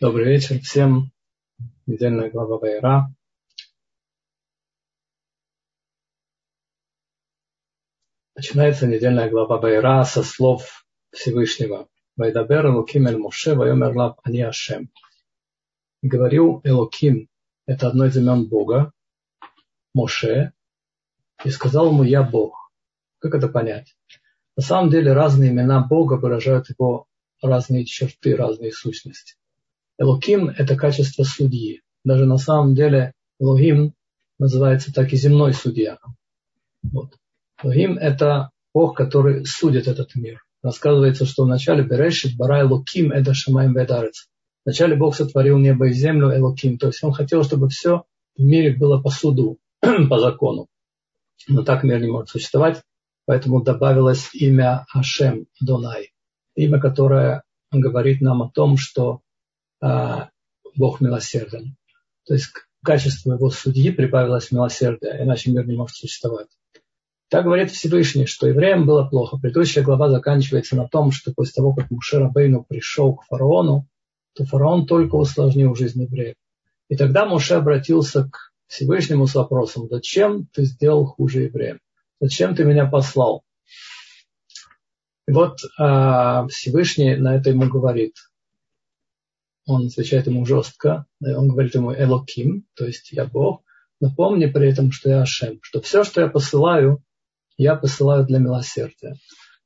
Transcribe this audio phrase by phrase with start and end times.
[0.00, 1.12] Добрый вечер всем.
[1.84, 3.14] Недельная глава Вайра.
[8.34, 11.86] Начинается недельная глава Вайра со слов Всевышнего.
[12.16, 14.90] Вайдабер Элоким Эль Моше Вайомер Лав Ани Ашем.
[16.00, 17.28] Говорил Элоким,
[17.66, 18.94] это одно из имен Бога,
[19.92, 20.54] Моше,
[21.44, 22.72] и сказал ему «Я Бог».
[23.18, 23.94] Как это понять?
[24.56, 27.06] На самом деле разные имена Бога выражают его
[27.42, 29.34] разные черты, разные сущности.
[30.00, 31.82] Элоким– это качество судьи.
[32.04, 33.92] Даже на самом деле Элогим
[34.38, 35.98] называется так и земной судья.
[36.82, 37.14] Вот.
[37.62, 40.42] Элогим– это Бог, который судит этот мир.
[40.62, 44.26] Рассказывается, что вначале Берешит Бара Элоким– это Шамаем Ведарец.
[44.64, 46.78] Вначале Бог сотворил небо и землю Элоким.
[46.78, 48.04] То есть Он хотел, чтобы все
[48.38, 50.66] в мире было по суду, по закону.
[51.46, 52.80] Но так мир не может существовать.
[53.26, 56.12] Поэтому добавилось имя Ашем, Донай.
[56.56, 59.20] Имя, которое говорит нам о том, что
[59.80, 61.76] Бог милосерден.
[62.26, 66.48] То есть к качеству его судьи прибавилось милосердие, иначе мир не может существовать.
[67.28, 69.38] Так говорит Всевышний, что евреям было плохо.
[69.38, 73.86] Предыдущая глава заканчивается на том, что после того, как Мушер Бейну пришел к фараону,
[74.34, 76.34] то фараон только усложнил жизнь евреев.
[76.88, 81.78] И тогда Муше обратился к Всевышнему с вопросом, зачем ты сделал хуже евреям?
[82.20, 83.42] Зачем ты меня послал?
[85.28, 88.14] И вот а, Всевышний на это ему говорит–
[89.70, 93.62] он отвечает ему жестко, он говорит ему Элоким, то есть я Бог,
[94.00, 97.02] но помни при этом, что я Ашем, что все, что я посылаю,
[97.56, 99.14] я посылаю для милосердия.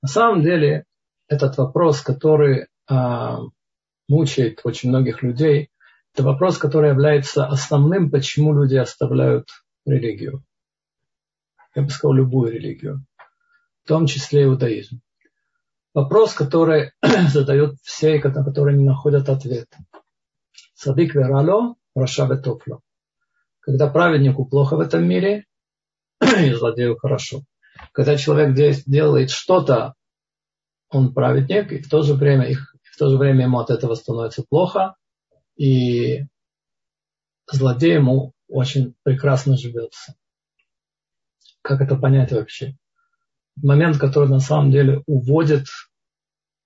[0.03, 0.85] На самом деле
[1.29, 3.39] этот вопрос, который а,
[4.09, 5.71] мучает очень многих людей,
[6.13, 9.49] это вопрос, который является основным, почему люди оставляют
[9.87, 10.45] религию.
[11.75, 13.05] Я бы сказал, любую религию,
[13.85, 15.01] в том числе иудаизм.
[15.95, 16.91] Вопрос, который
[17.29, 19.69] задают все, на который не находят ответ.
[20.75, 22.81] Садик верало, раша ветопло.
[23.61, 25.47] Когда праведнику плохо в этом мире,
[26.21, 27.43] и злодею хорошо.
[27.93, 28.55] Когда человек
[28.87, 29.95] делает что-то,
[30.91, 33.95] он праведник, и в то же время, их, в то же время ему от этого
[33.95, 34.95] становится плохо,
[35.57, 36.27] и
[37.51, 40.15] злодей ему очень прекрасно живется.
[41.63, 42.77] Как это понять вообще?
[43.57, 45.67] Момент, который на самом деле уводит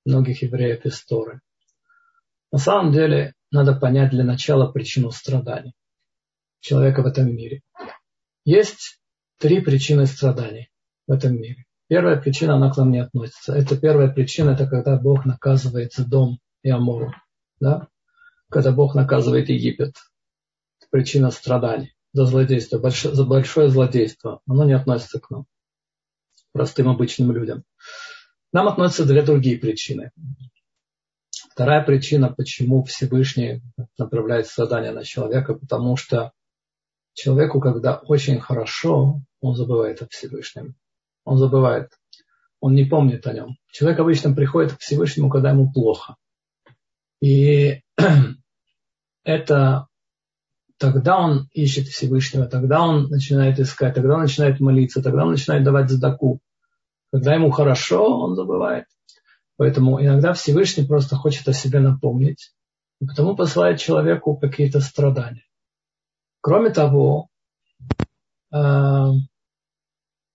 [0.04, 1.40] многих евреев из Торы.
[2.50, 5.74] На самом деле надо понять для начала причину страданий
[6.60, 7.62] человека в этом мире.
[8.44, 9.00] Есть
[9.38, 10.70] три причины страданий
[11.06, 11.64] в этом мире.
[11.88, 13.54] Первая причина, она к нам не относится.
[13.54, 17.14] Это первая причина, это когда Бог наказывает дом и Амору.
[17.60, 17.88] Да?
[18.50, 19.94] Когда Бог наказывает Египет.
[20.78, 24.40] Это причина страданий за злодейство, за большое злодейство.
[24.46, 25.46] Оно не относится к нам,
[26.52, 27.64] простым обычным людям.
[28.52, 30.10] Нам относятся две другие причины.
[31.58, 33.62] Вторая причина, почему Всевышний
[33.98, 36.30] направляет страдания на человека, потому что
[37.14, 40.76] человеку, когда очень хорошо, он забывает о Всевышнем.
[41.24, 41.90] Он забывает.
[42.60, 43.56] Он не помнит о нем.
[43.72, 46.14] Человек обычно приходит к Всевышнему, когда ему плохо.
[47.20, 47.82] И
[49.24, 49.88] это
[50.76, 55.64] тогда он ищет Всевышнего, тогда он начинает искать, тогда он начинает молиться, тогда он начинает
[55.64, 56.38] давать задаку.
[57.12, 58.84] Когда ему хорошо, он забывает.
[59.58, 62.54] Поэтому иногда Всевышний просто хочет о себе напомнить,
[63.00, 65.44] и потому посылает человеку какие-то страдания.
[66.40, 67.28] Кроме того,
[68.52, 68.56] э,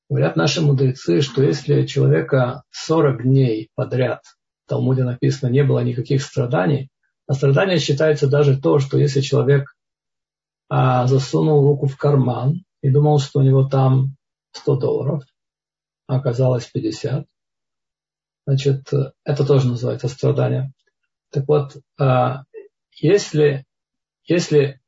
[0.09, 4.23] говорят наши мудрецы, что если человека 40 дней подряд,
[4.65, 6.89] в Талмуде написано, не было никаких страданий,
[7.25, 9.73] а страдание считается даже то, что если человек
[10.69, 14.17] а, засунул руку в карман и думал, что у него там
[14.51, 15.23] 100 долларов,
[16.07, 17.25] а оказалось 50,
[18.45, 18.91] Значит,
[19.23, 20.73] это тоже называется страдание.
[21.31, 22.43] Так вот, а,
[22.91, 23.65] если,
[24.25, 24.81] если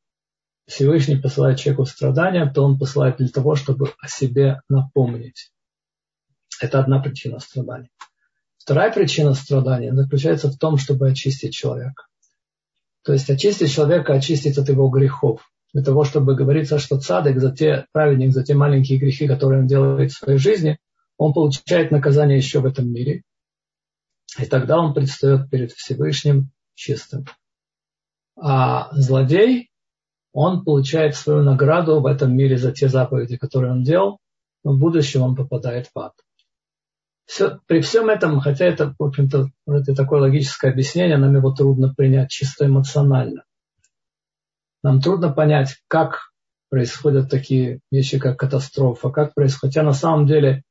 [0.66, 5.52] Всевышний посылает человеку страдания, то он посылает для того, чтобы о себе напомнить.
[6.60, 7.90] Это одна причина страданий.
[8.58, 12.06] Вторая причина страдания заключается в том, чтобы очистить человека.
[13.04, 15.48] То есть очистить человека, очистить от его грехов.
[15.72, 19.66] Для того, чтобы говорится, что цадок за те, праведник за те маленькие грехи, которые он
[19.66, 20.78] делает в своей жизни,
[21.16, 23.22] он получает наказание еще в этом мире.
[24.38, 27.24] И тогда он предстает перед Всевышним чистым.
[28.38, 29.70] А злодей,
[30.32, 34.18] он получает свою награду в этом мире за те заповеди, которые он делал,
[34.64, 36.12] но в будущем он попадает в ад.
[37.24, 41.92] Все, при всем этом, хотя это, в общем-то, это такое логическое объяснение, нам его трудно
[41.94, 43.44] принять чисто эмоционально.
[44.82, 46.30] Нам трудно понять, как
[46.68, 49.74] происходят такие вещи, как катастрофа, как происходит.
[49.74, 50.62] Хотя на самом деле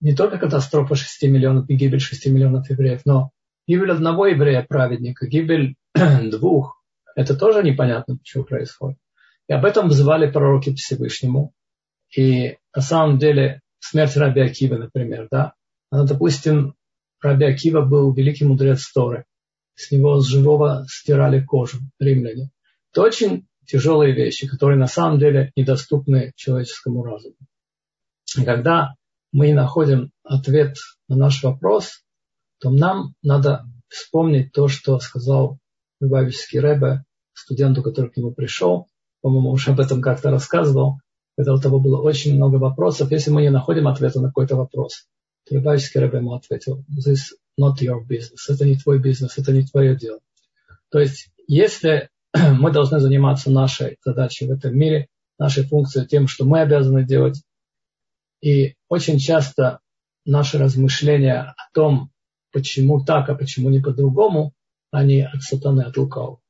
[0.00, 3.30] не только катастрофа 6 миллионов и гибель 6 миллионов евреев, но
[3.66, 5.74] гибель одного еврея праведника, гибель
[6.30, 6.82] двух
[7.16, 8.98] Это тоже непонятно, почему происходит.
[9.48, 11.52] И об этом вызывали пророки Всевышнему.
[12.16, 15.54] И на самом деле смерть Раби Акива, например, да,
[15.90, 16.74] она, допустим,
[17.20, 19.24] Раби Акива был великий мудрец Торы.
[19.74, 22.50] С него с живого стирали кожу римляне.
[22.92, 27.36] Это очень тяжелые вещи, которые на самом деле недоступны человеческому разуму.
[28.36, 28.94] И когда
[29.32, 30.76] мы находим ответ
[31.08, 32.02] на наш вопрос,
[32.60, 35.58] то нам надо вспомнить то, что сказал
[36.00, 38.86] Любавический Рэбе студенту, который к нему пришел.
[39.20, 41.00] По-моему, уже об этом как-то рассказывал.
[41.36, 43.10] Когда у того было очень много вопросов.
[43.10, 45.06] Если мы не находим ответа на какой-то вопрос,
[45.46, 48.48] то Любавический Рэбе ему ответил, this not your business.
[48.48, 50.20] Это не твой бизнес, это не твое дело.
[50.90, 55.08] То есть, если мы должны заниматься нашей задачей в этом мире,
[55.38, 57.42] нашей функцией, тем, что мы обязаны делать.
[58.40, 59.80] И очень часто
[60.24, 62.10] наши размышления о том,
[62.52, 64.52] почему так, а почему не по-другому,
[64.90, 66.40] они от сатаны, от лукавого.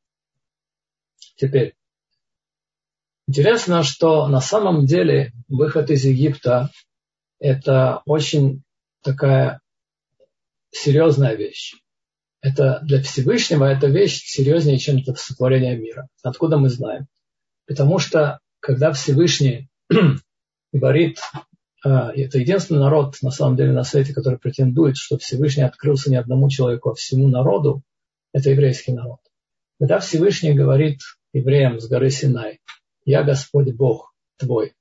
[1.37, 1.75] Теперь,
[3.27, 6.71] интересно, что на самом деле выход из Египта–
[7.39, 8.63] это очень
[9.03, 9.61] такая
[10.71, 11.75] серьезная вещь
[12.41, 16.09] это для Всевышнего это вещь серьезнее, чем это сотворение мира.
[16.23, 17.07] Откуда мы знаем?
[17.67, 19.69] Потому что когда Всевышний
[20.73, 21.19] говорит,
[21.83, 26.49] это единственный народ на самом деле на свете, который претендует, что Всевышний открылся не одному
[26.49, 27.83] человеку, а всему народу,
[28.33, 29.21] это еврейский народ.
[29.79, 31.01] Когда Всевышний говорит
[31.33, 32.61] евреям с горы Синай,
[33.05, 34.75] «Я Господь Бог твой»,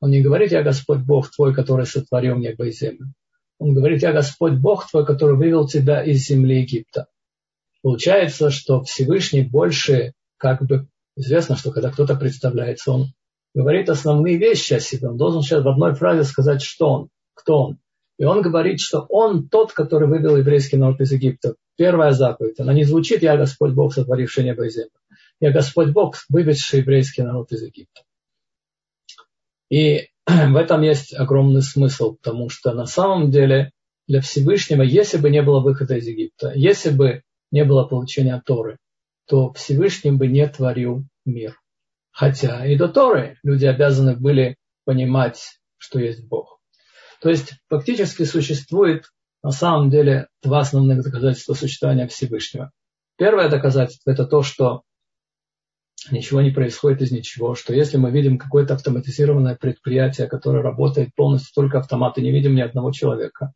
[0.00, 3.12] он не говорит «Я Господь Бог твой, который сотворил небо и землю».
[3.58, 7.08] Он говорит, я Господь Бог твой, который вывел тебя из земли Египта.
[7.82, 13.12] Получается, что Всевышний больше, как бы, известно, что когда кто-то представляется, он
[13.58, 15.08] говорит основные вещи о себе.
[15.08, 17.78] Он должен сейчас в одной фразе сказать, что он, кто он.
[18.16, 21.56] И он говорит, что он тот, который вывел еврейский народ из Египта.
[21.76, 22.60] Первая заповедь.
[22.60, 24.92] Она не звучит «Я Господь Бог, сотворивший небо и землю».
[25.40, 28.02] «Я Господь Бог, выведший еврейский народ из Египта».
[29.70, 33.72] И в этом есть огромный смысл, потому что на самом деле
[34.06, 38.78] для Всевышнего, если бы не было выхода из Египта, если бы не было получения Торы,
[39.26, 41.56] то Всевышний бы не творил мир.
[42.18, 46.58] Хотя и до Торы люди обязаны были понимать, что есть Бог.
[47.20, 49.04] То есть фактически существует
[49.40, 52.72] на самом деле два основных доказательства существования Всевышнего.
[53.18, 54.82] Первое доказательство– это то, что
[56.10, 61.52] ничего не происходит из ничего, что если мы видим какое-то автоматизированное предприятие, которое работает полностью
[61.54, 63.52] только автомат, и не видим ни одного человека,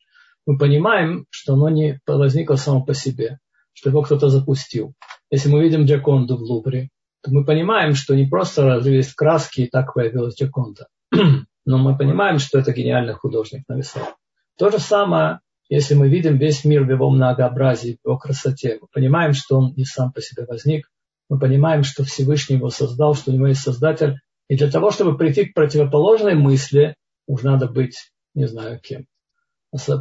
[0.46, 3.40] мы понимаем, что оно не возникло само по себе,
[3.72, 4.94] что его кто-то запустил.
[5.32, 6.90] Если мы видим Джаконду в Лувре,
[7.22, 12.38] то мы понимаем, что не просто разлились краски и так появилась Джаконда, но мы понимаем,
[12.38, 14.16] что это гениальный художник нарисовал.
[14.58, 18.88] То же самое, если мы видим весь мир в его многообразии, в его красоте, мы
[18.92, 20.90] понимаем, что он не сам по себе возник,
[21.28, 24.19] мы понимаем, что Всевышний его создал, что у него есть создатель.
[24.48, 26.94] И для того, чтобы прийти к противоположной мысли,
[27.26, 29.06] уж надо быть, не знаю кем.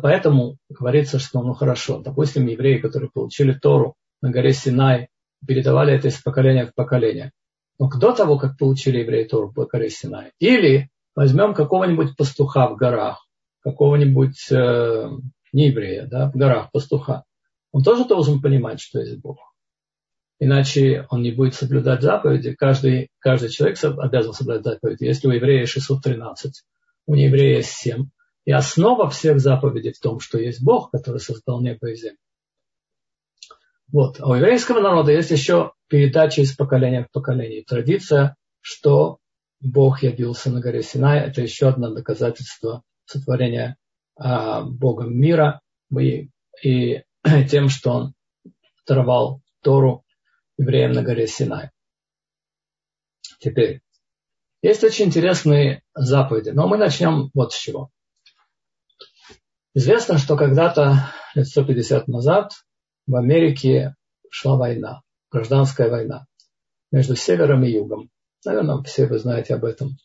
[0.01, 5.07] Поэтому говорится, что ну хорошо, допустим, евреи, которые получили Тору на горе Синай,
[5.45, 7.31] передавали это из поколения в поколение.
[7.79, 12.75] Но до того, как получили евреи Тору по горе Синай, или возьмем какого-нибудь пастуха в
[12.75, 13.27] горах,
[13.61, 15.09] какого-нибудь э,
[15.53, 17.23] не еврея, да, в горах пастуха,
[17.71, 19.51] он тоже должен понимать, что есть Бог
[20.41, 22.53] иначе он не будет соблюдать заповеди.
[22.55, 25.04] Каждый, каждый человек обязан соблюдать заповеди.
[25.06, 26.63] Если у еврея 613,
[27.06, 28.09] у нееврея есть 7.
[28.45, 32.18] И основа всех заповедей в том, что есть Бог, который создал небо и землю.
[33.92, 34.19] Вот.
[34.19, 37.64] А у еврейского народа есть еще передача из поколения в поколение.
[37.64, 39.19] Традиция, что
[39.60, 41.19] Бог явился на горе Синай.
[41.19, 43.78] Это еще одно доказательство сотворения
[44.16, 45.62] а, Богом мира
[45.98, 46.30] и,
[46.64, 47.04] и
[47.50, 48.14] тем, что Он
[48.88, 50.04] даровал Тору
[50.57, 51.71] евреям на горе Синай.
[53.40, 53.81] Теперь,
[54.62, 57.90] есть очень интересные заповеди, но мы начнем вот с чего.
[59.74, 62.52] Известно, что когда-то, лет 150 назад,
[63.11, 63.95] в Америке
[64.30, 66.25] шла война, гражданская война
[66.91, 68.09] между севером и югом.
[68.45, 69.97] Наверное, все вы знаете об этом.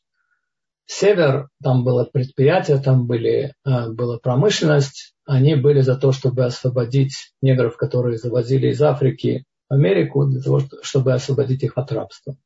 [0.86, 5.14] Север, там было предприятие, там были, э, была промышленность.
[5.24, 11.12] Они были за то, чтобы освободить негров, которые завозили из Африки Америку для того, чтобы
[11.12, 12.36] освободить их от рабства.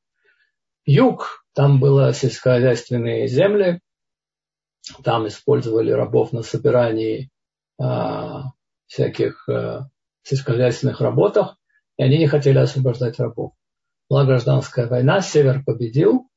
[0.85, 3.81] Юг, там было сельскохозяйственные земли,
[5.05, 7.31] там использовали рабов на собирании
[7.79, 8.52] а,
[8.87, 9.88] всяких а,
[10.23, 11.57] сельскохозяйственных работах,
[11.97, 13.53] и они не хотели освобождать рабов.
[14.09, 16.29] Была гражданская война, север победил,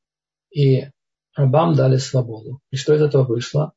[0.52, 0.90] и
[1.36, 2.60] рабам дали свободу.
[2.72, 3.74] И что из этого вышло?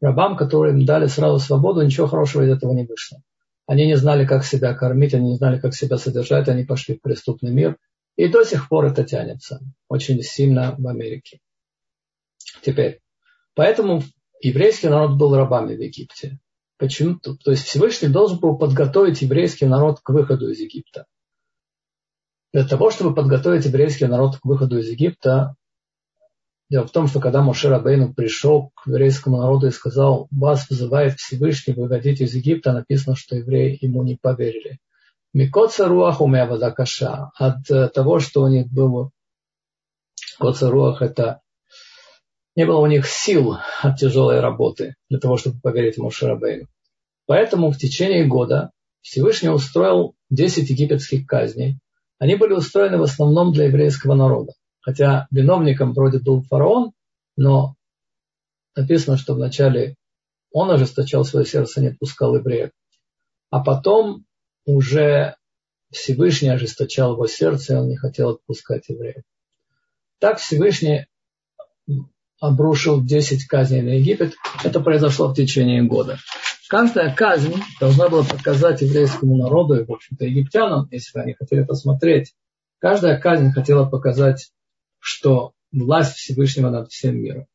[0.00, 3.22] Рабам, которым дали сразу свободу, ничего хорошего из этого не вышло.
[3.66, 7.02] Они не знали, как себя кормить, они не знали, как себя содержать, они пошли в
[7.02, 7.76] преступный мир
[8.16, 11.38] И до сих пор это тянется очень сильно в Америке.
[12.62, 13.00] Теперь,
[13.54, 14.02] поэтому
[14.40, 16.38] еврейский народ был рабами в Египте.
[16.80, 17.18] Почему?
[17.18, 21.04] То есть Всевышний должен был подготовить еврейский народ к выходу из Египта.
[22.54, 25.56] Для того, чтобы подготовить еврейский народ к выходу из Египта,
[26.70, 31.18] дело в том, что когда Моше Рабейну пришел к еврейскому народу и сказал, вас вызывает
[31.18, 34.78] Всевышний выходить из Египта, написано, что евреи ему не поверили.
[35.34, 37.30] Микоца руах умя вода каша.
[37.34, 39.10] От э, того, что у них было
[40.38, 41.42] коца руах, это
[42.60, 46.66] не было у них сил от тяжелой работы для того, чтобы поверить Моше Рабейну.
[47.24, 51.78] Поэтому в течение года Всевышний устроил 10 египетских казней.
[52.18, 54.52] Они были устроены в основном для еврейского народа.
[54.82, 56.92] Хотя виновником вроде был фараон,
[57.34, 57.76] но
[58.76, 59.96] написано, что вначале
[60.52, 62.72] он ожесточал свое сердце, не отпускал евреев.
[63.48, 64.26] А потом
[64.66, 65.34] уже
[65.90, 69.22] Всевышний ожесточал его сердце, и он не хотел отпускать евреев.
[70.18, 71.06] Так Всевышний
[72.40, 74.34] обрушил 10 казней на Египет.
[74.64, 76.18] Это произошло в течение года.
[76.68, 82.34] Каждая казнь должна была показать еврейскому народу и, в общем-то, египтянам, если они хотели посмотреть,
[82.78, 84.50] каждая казнь хотела показать,
[84.98, 87.46] что власть Всевышнего над всем миром.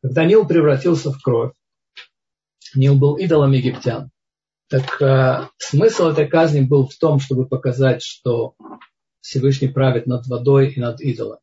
[0.00, 1.52] Когда Нил превратился в кровь,
[2.74, 4.10] Нил был идолом египтян.
[4.68, 8.54] Так э, смысл этой казни был в том, чтобы показать, что
[9.20, 11.38] Всевышний правит над водой и над идолом.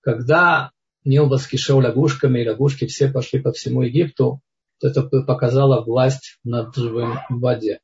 [0.00, 0.70] Когда
[1.04, 4.40] Нил воскишел лягушками, и лягушки все пошли по всему Египту,
[4.80, 7.80] то это показало власть над живым в воде.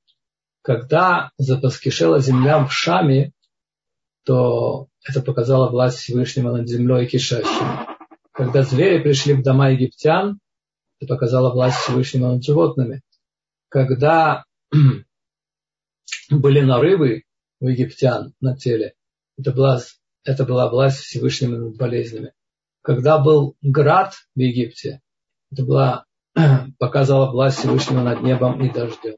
[0.63, 3.33] Когда запоскишела земля в Шаме,
[4.25, 7.87] то это показало власть Всевышнего над землей и кишащими.
[8.33, 10.41] Когда звери пришли в дома египтян,
[11.01, 13.03] это показало власть Всевышнего над животными
[13.69, 14.45] когда
[16.31, 17.25] были нарывы
[17.61, 18.95] у египтян на теле,
[19.37, 19.81] это была,
[20.25, 22.33] это была власть Всевышнего над болезнями.
[22.87, 25.01] Когда был град в Египте,
[25.51, 26.05] это была,
[26.79, 29.17] показала власть Всевышнего над небом и дождем.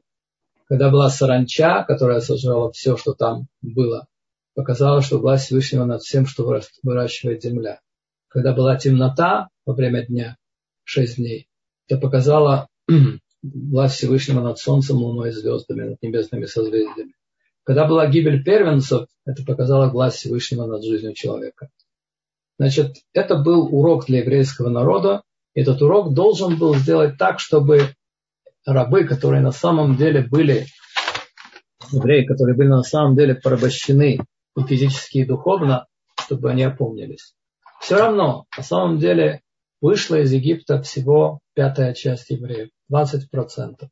[0.67, 4.07] Когда была саранча, которая сожрала все, что там было,
[4.55, 7.79] показала, что власть Всевышнего над всем, что выращивает земля.
[8.27, 10.35] Когда была темнота во время дня,
[10.83, 11.47] шесть дней,
[11.87, 12.69] это показала
[13.43, 17.13] власть Всевышнего над Солнцем, Луной звездами, над небесными созвездиями.
[17.61, 21.69] Когда была гибель первенцев, это показало власть Всевышнего над жизнью человека.
[22.59, 25.23] Значит, это был урок для еврейского народа.
[25.55, 27.95] Этот урок должен был сделать так, чтобы
[28.65, 30.65] рабы, которые на самом деле были,
[31.89, 34.19] евреи, которые были на самом деле порабощены
[34.57, 35.87] и физически, и духовно,
[36.19, 37.33] чтобы они опомнились.
[37.79, 39.41] Все равно, на самом деле,
[39.79, 42.71] вышла из Египта всего пятая часть евреев.
[42.91, 43.87] 20%.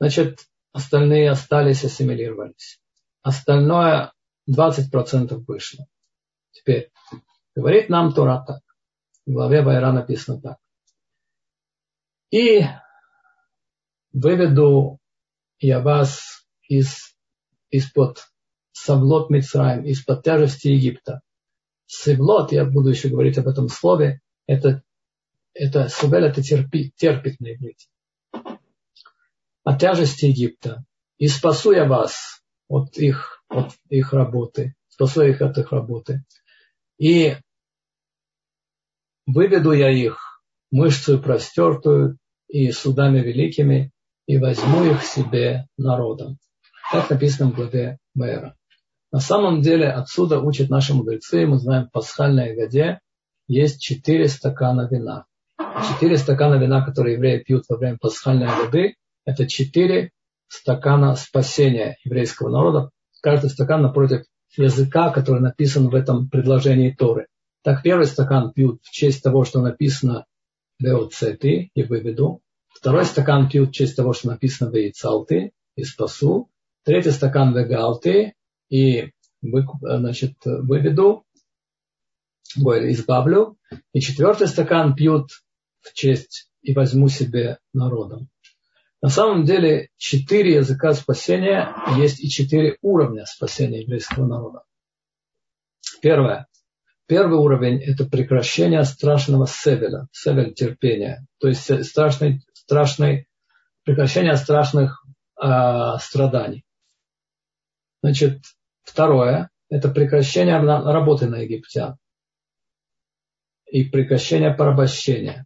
[0.00, 0.40] Значит,
[0.72, 2.80] остальные остались, ассимилировались.
[3.22, 4.12] Остальное
[4.50, 5.86] 20% вышло.
[6.56, 6.90] Теперь,
[7.54, 8.62] говорит нам Тора так.
[9.26, 10.58] В главе Байра написано так.
[12.30, 12.62] И
[14.12, 14.98] выведу
[15.58, 17.16] я вас из,
[17.70, 18.26] из-под
[18.72, 21.20] савлот Мицраем, из-под тяжести Египта.
[21.86, 24.82] Севлот, я буду еще говорить об этом слове, это
[25.58, 27.88] это Субель это терпит, терпит на иврите.
[29.64, 30.84] От тяжести Египта.
[31.16, 34.74] И спасу я вас от их, от их работы.
[34.88, 36.24] Спасу их от их работы.
[36.98, 37.36] И
[39.26, 43.92] выведу я их мышцу простертую и судами великими,
[44.26, 46.38] и возьму их себе народом.
[46.92, 48.56] Так написано в главе Мэра.
[49.12, 53.00] На самом деле отсюда учат наши мудрецы, мы знаем, в пасхальной годе
[53.48, 55.26] есть четыре стакана вина.
[55.58, 60.10] Четыре стакана вина, которые евреи пьют во время пасхальной воды, это четыре
[60.48, 62.90] стакана спасения еврейского народа.
[63.22, 64.24] Каждый стакан напротив
[64.56, 67.28] языка, который написан в этом предложении Торы.
[67.62, 70.26] Так первый стакан пьют в честь того, что написано
[70.78, 72.40] Веоцети и выведу.
[72.68, 76.50] Второй стакан пьют в честь того, что написано Вейцалты и спасу.
[76.84, 78.34] Третий стакан Вегалты
[78.68, 79.10] и
[79.42, 81.24] значит, выведу,
[82.54, 83.56] избавлю.
[83.92, 85.30] И четвертый стакан пьют
[85.80, 88.28] в честь и возьму себе народом.
[89.02, 94.62] На самом деле четыре языка спасения есть и четыре уровня спасения еврейского народа.
[96.00, 96.46] Первое.
[97.06, 103.28] Первый уровень– это прекращение страшного севеля, севель терпения, то есть страшный, страшный,
[103.84, 105.04] прекращение страшных
[105.40, 106.64] э, страданий.
[108.02, 108.42] Значит,
[108.82, 111.96] второе– это прекращение работы на египтян
[113.70, 115.44] и прекращение порабощения.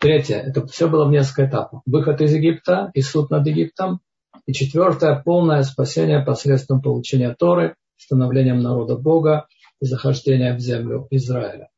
[0.00, 1.82] Третье, это все было в несколько этапов.
[1.84, 4.00] Выход из Египта и суд над Египтом.
[4.46, 9.46] И четвертое, полное спасение посредством получения Торы, становлением народа Бога
[9.78, 11.68] и захождением в землю Израиля.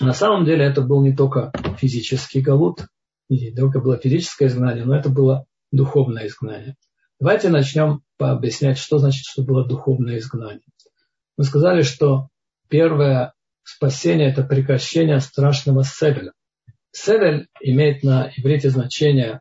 [0.00, 2.86] На самом деле это был не только физический галут,
[3.30, 6.76] не только было физическое изгнание, но это было духовное изгнание.
[7.18, 10.60] Давайте начнем пообъяснять, что значит, что было духовное изгнание.
[11.38, 12.28] Мы сказали, что
[12.68, 16.32] первое спасение– это прекращение страшного севеля.
[16.92, 19.40] Севель имеет на иврите значение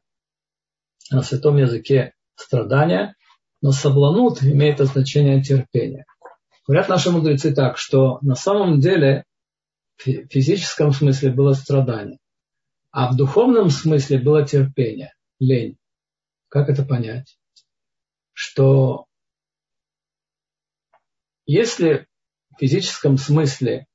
[1.09, 3.15] на святом языке страдания,
[3.61, 6.05] но сабланут имеет значение терпения.
[6.67, 9.23] Говорят наши мудрецы так, что на самом деле
[9.97, 12.19] в физическом смысле было страдание,
[12.91, 15.77] а в духовном смысле было терпение, лень.
[16.49, 17.37] Как это понять?
[18.33, 19.05] Что
[21.45, 22.05] если
[22.53, 23.87] в физическом смысле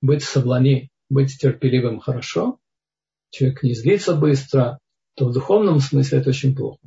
[0.00, 2.58] быть в соблани, быть терпеливым хорошо,
[3.30, 4.78] человек не злится быстро,
[5.14, 6.80] то в духовном смысле это очень плохо.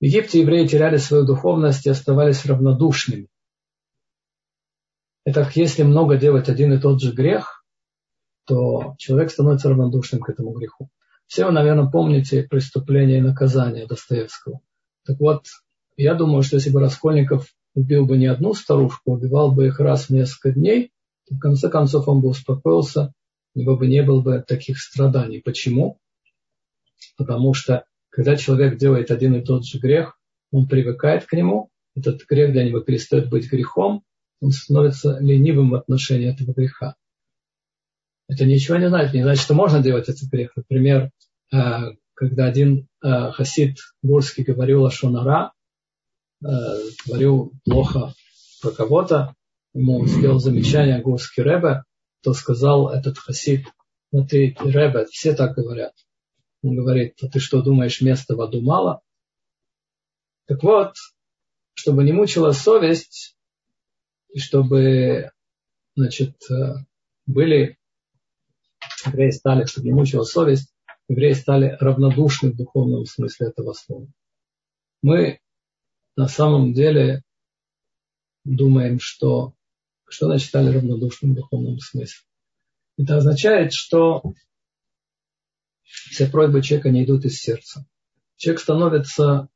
[0.00, 3.28] В Египте евреи теряли свою духовность и оставались равнодушными.
[5.24, 7.64] Это если много делать один и тот же грех,
[8.46, 10.88] то человек становится равнодушным к этому греху.
[11.26, 14.60] Все вы, наверное, помните преступление и наказание Достоевского.
[15.04, 15.44] Так вот,
[15.96, 20.06] я думаю, что если бы Раскольников убил бы не одну старушку, убивал бы их раз
[20.06, 20.92] в несколько дней,
[21.28, 23.12] то в конце концов он бы успокоился,
[23.58, 25.40] ибо бы не было бы таких страданий.
[25.44, 25.98] Почему?
[27.16, 30.16] Потому что когда человек делает один и тот же грех,
[30.52, 34.04] он привыкает к нему, этот грех для него перестает быть грехом,
[34.40, 36.94] он становится ленивым в отношении этого греха.
[38.28, 39.14] Это ничего не значит.
[39.14, 40.52] Не значит, что можно делать этот грех.
[40.54, 41.10] Например,
[41.52, 41.56] э,
[42.14, 45.52] когда один э, хасид Гурский говорил о Шонара,
[46.44, 46.46] э,
[47.06, 48.14] говорил плохо
[48.62, 49.34] про кого-то,
[49.74, 51.82] ему сделал замечание Гурский Ребе,
[52.22, 53.66] то сказал этот хасид,
[54.10, 55.94] смотри, Ребе, все так говорят.
[56.62, 59.00] Он говорит, а ты что думаешь, места в аду мало?
[60.46, 60.94] Так вот,
[61.74, 63.36] чтобы не мучила совесть,
[64.30, 65.30] и чтобы,
[65.94, 66.36] значит,
[67.26, 67.78] были,
[69.06, 70.74] евреи стали, чтобы не мучила совесть,
[71.08, 74.08] евреи стали равнодушны в духовном смысле этого слова.
[75.02, 75.40] Мы
[76.16, 77.22] на самом деле
[78.44, 79.54] думаем, что
[80.08, 82.26] что значит стали равнодушным в духовном смысле?
[82.96, 84.22] Это означает, что
[85.84, 87.86] все просьбы человека не идут из сердца.
[88.36, 89.48] Человек становится,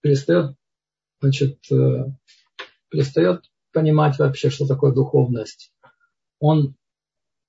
[0.00, 0.56] перестает,
[1.20, 2.06] значит, э,
[2.88, 5.72] перестает понимать вообще, что такое духовность.
[6.38, 6.76] Он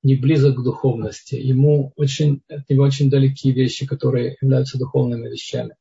[0.04, 1.36] не близок к духовности.
[1.36, 5.76] Ему очень, от него очень далеки вещи, которые являются духовными вещами.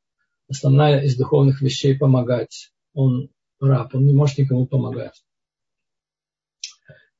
[0.47, 2.71] Основная из духовных вещей– помогать.
[2.93, 5.23] Он раб, он не может никому помогать.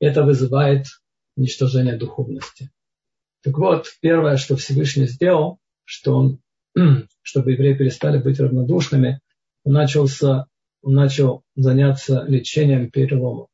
[0.02, 0.86] Это вызывает
[1.36, 2.72] уничтожение духовности.
[3.44, 6.40] Так вот, первое, что Всевышний сделал, что он,
[7.22, 9.20] чтобы евреи перестали быть равнодушными,
[9.62, 10.46] он, начался,
[10.82, 13.46] он начал заняться лечением переломов.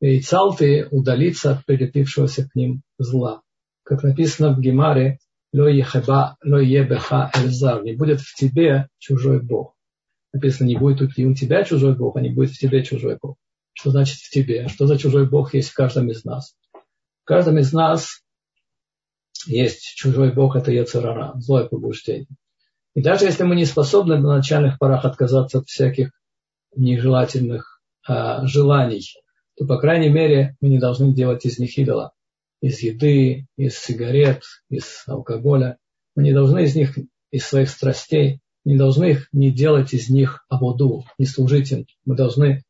[0.00, 3.42] И цалты удалиться от прилепившегося к ним зла.
[3.82, 5.18] Как написано в Гемаре,
[5.52, 9.74] «Ло ехеба, ло ебеха эльзар» «Не будет в тебе чужой Бог».
[10.32, 13.36] Написано, не будет у тебя чужой Бог, а не будет в тебе чужой Бог.
[13.78, 14.66] Что значит в тебе?
[14.66, 16.56] Что за чужой Бог есть в каждом из нас?
[17.22, 18.24] В каждом из нас
[19.46, 22.26] есть чужой Бог, это Яцерара, злое побуждение.
[22.94, 26.10] И даже если мы не способны на начальных порах отказаться от всяких
[26.74, 29.04] нежелательных а, желаний,
[29.56, 32.10] то, по крайней мере, мы не должны делать из них идола.
[32.60, 35.78] Из еды, из сигарет, из алкоголя.
[36.16, 36.98] Мы не должны из них,
[37.30, 41.86] из своих страстей, не должны их не делать из них абуду, не служить им.
[42.04, 42.64] Мы, должны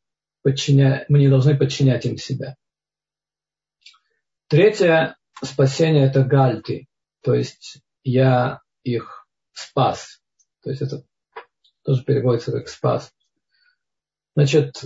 [0.48, 2.56] подчинять, мы не должны подчинять им себя.
[4.46, 6.86] Третье спасение это гальты,
[7.22, 10.22] то есть я их спас.
[10.62, 11.04] То есть это
[11.84, 13.12] тоже переводится как спас.
[14.34, 14.84] Значит,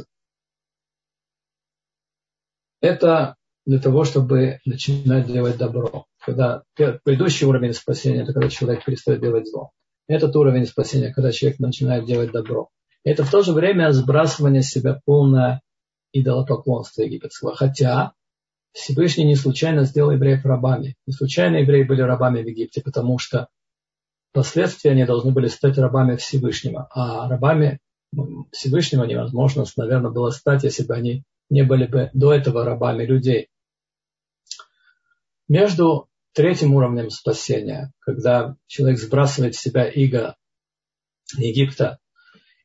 [2.81, 6.07] это для того, чтобы начинать делать добро.
[6.18, 9.70] Когда предыдущий уровень спасения, это когда человек перестает делать зло.
[10.09, 12.68] Этот уровень спасения, когда человек начинает делать добро.
[13.05, 15.61] Это в то же время сбрасывание с себя полное
[16.12, 17.55] идолопоклонство египетского.
[17.55, 18.12] Хотя
[18.73, 20.97] Всевышний не случайно сделал евреев рабами.
[21.07, 23.49] Не случайно евреи были рабами в Египте, потому что
[24.31, 26.88] впоследствии они должны были стать рабами Всевышнего.
[26.91, 27.81] А рабами
[28.53, 33.49] Всевышнего невозможно, наверное, было стать, если бы они не были бы до этого рабами людей.
[35.49, 40.37] Между третьим уровнем спасения, когда человек сбрасывает с себя иго
[41.37, 41.99] Египта,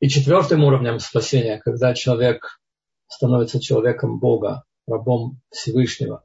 [0.00, 2.60] и четвертым уровнем спасения, когда человек
[3.08, 6.24] становится человеком Бога, рабом Всевышнего,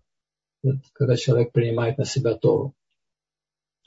[0.94, 2.74] когда человек принимает на себя Тору.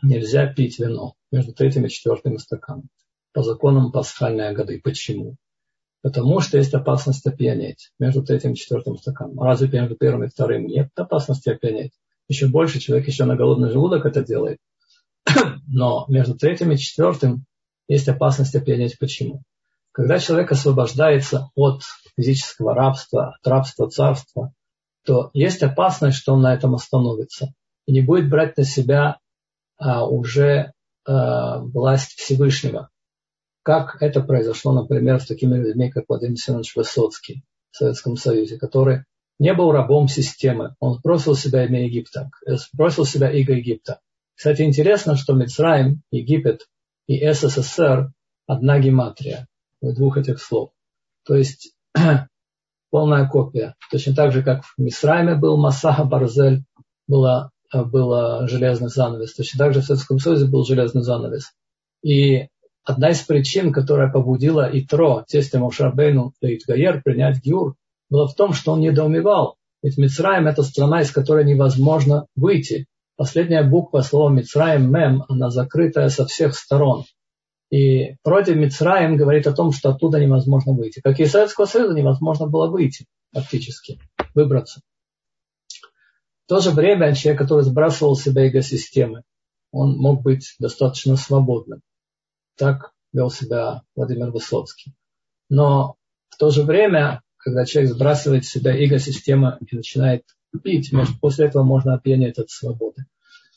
[0.03, 2.89] Нельзя пить вино между третьим и четвертым стаканом.
[3.33, 4.81] По законам пасхальной годы.
[4.83, 5.37] Почему?
[6.03, 9.41] Потому что есть опасность опьянеть между третьим и четвертым стаканом.
[9.41, 11.93] Разве между первым и вторым нет опасности опьянеть?
[12.29, 14.59] Еще больше человек еще на голодный желудок это делает.
[15.67, 17.45] Но между третьим и четвертым
[17.89, 18.99] есть опасность опьянеть.
[18.99, 19.43] Почему?
[19.97, 21.81] Когда человек освобождается от
[22.19, 24.53] физического рабства, от рабства царства,
[25.07, 27.55] то есть опасность, что он на этом остановится
[27.87, 29.21] и не будет брать на себя
[29.79, 30.75] а, уже
[31.07, 32.91] а, власть Всевышнего.
[33.63, 39.05] Как это произошло, например, с такими людьми, как Владимир Семенович Высоцкий в Советском Союзе, который
[39.39, 40.75] не был рабом системы.
[40.79, 44.01] Он сбросил себя имя Египта, сбросил себя иго Египта.
[44.35, 46.67] Кстати, интересно, что Мицраим, Египет
[47.07, 48.13] и СССР
[48.47, 49.49] одна гематрия
[49.81, 50.71] двух этих слов.
[51.25, 51.75] То есть
[52.91, 53.75] полная копия.
[53.91, 56.65] Точно так же, как в Мисрайме был Масаха Барзель,
[57.09, 59.35] было, было железный занавес.
[59.35, 61.53] Точно так же в Советском Союзе был железный занавес.
[62.03, 62.49] И
[62.85, 67.75] одна из причин, которая побудила Итро, тестя Мошарбейну Лейтгаер, принять Гюр,
[68.09, 69.57] была в том, что он недоумевал.
[69.83, 72.87] Ведь Мицраем– это страна, из которой невозможно выйти.
[73.17, 77.05] Последняя буква слова Мицраем, Мем, она закрытая со всех сторон.
[77.71, 81.01] И против Мицраем говорит о том, что оттуда невозможно выйти.
[81.01, 83.99] Как и из Советского Союза невозможно было выйти фактически,
[84.35, 84.81] выбраться.
[86.45, 89.25] В то же время человек, который сбрасывал себя экосистемы,
[89.73, 91.81] он мог быть достаточно свободным.
[92.57, 94.95] Так вел себя Владимир Высоцкий.
[95.49, 95.97] Но
[96.29, 100.23] в то же время, когда человек сбрасывает с себя эго-систему и начинает
[100.63, 103.07] пить, может, после этого можно опьянеть от свободы.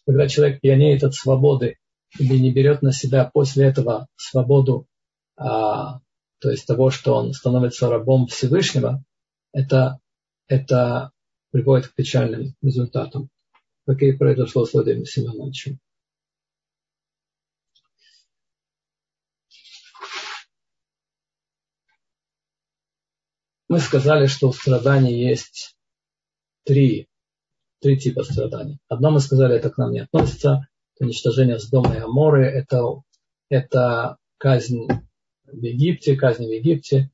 [0.06, 1.78] Когда человек пьянеет от свободы
[2.18, 4.88] или не берет на себя после этого свободу,
[5.36, 6.00] а,
[6.40, 9.04] то есть того, что он становится рабом Всевышнего,
[9.54, 10.00] это,
[10.48, 11.12] это
[11.52, 13.30] приводит к печальным результатам,
[13.86, 15.80] как и произошло с Владимиром Семеновичем.
[23.68, 25.78] Мы сказали, что у страданий есть
[26.66, 27.08] три,
[27.82, 28.80] три типа страданий.
[28.88, 30.68] Одно мы сказали, это к нам не относится,
[31.00, 33.02] уничтожение Сдома и Аморы, это,
[33.50, 34.88] это казнь
[35.46, 37.12] в Египте, казнь в Египте.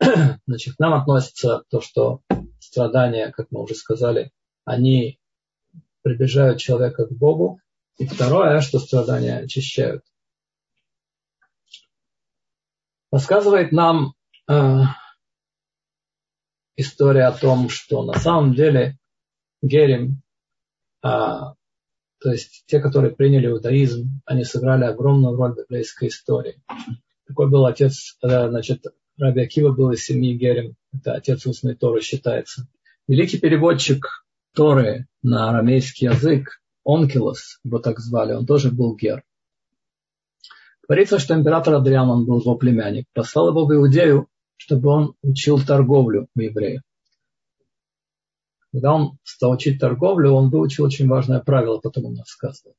[0.46, 2.22] Значит, к нам относится то, что
[2.58, 4.32] страдания, как мы уже сказали,
[4.64, 5.18] они
[6.02, 7.60] приближают человека к Богу.
[7.98, 10.02] И второе, что страдания очищают.
[13.10, 14.14] Рассказывает нам
[14.48, 14.80] э,
[16.76, 18.98] история о том, что на самом деле
[19.60, 20.22] Герим,
[21.04, 21.08] э,
[22.22, 26.62] то есть те, которые приняли иудаизм, они сыграли огромную роль в еврейской истории.
[27.26, 28.84] Такой был отец, значит,
[29.18, 32.68] Раби Акива был из семьи Герем, это отец устной Торы считается.
[33.08, 39.22] Великий переводчик Торы на арамейский язык, Онкилос, его так звали, он тоже был гер.
[40.86, 45.60] Говорится, что император Адриан, он был его племянник, послал его в Иудею, чтобы он учил
[45.60, 46.82] торговлю у евреев.
[48.72, 52.74] Когда он стал учить торговлю, он выучил очень важное правило, потом он рассказывал.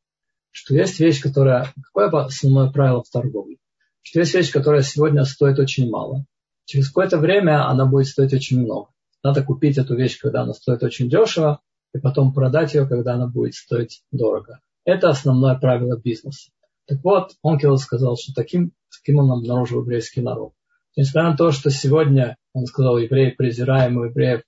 [0.52, 1.74] Что есть вещь, которая...
[1.84, 3.58] Какое основное правило в торговле?
[4.02, 6.26] Что есть вещь, которая сегодня стоит очень мало.
[6.66, 8.90] Через какое-то время она будет стоить очень много.
[9.24, 11.62] Надо купить эту вещь, когда она стоит очень дешево,
[11.94, 14.60] и потом продать ее, когда она будет стоить дорого.
[14.86, 16.52] Это основное правило бизнеса.
[16.88, 20.54] Так вот, Онкел сказал, что таким, таким он обнаружил еврейский народ.
[20.96, 24.42] Несмотря на то, что сегодня, он сказал, евреи презираем, у евреев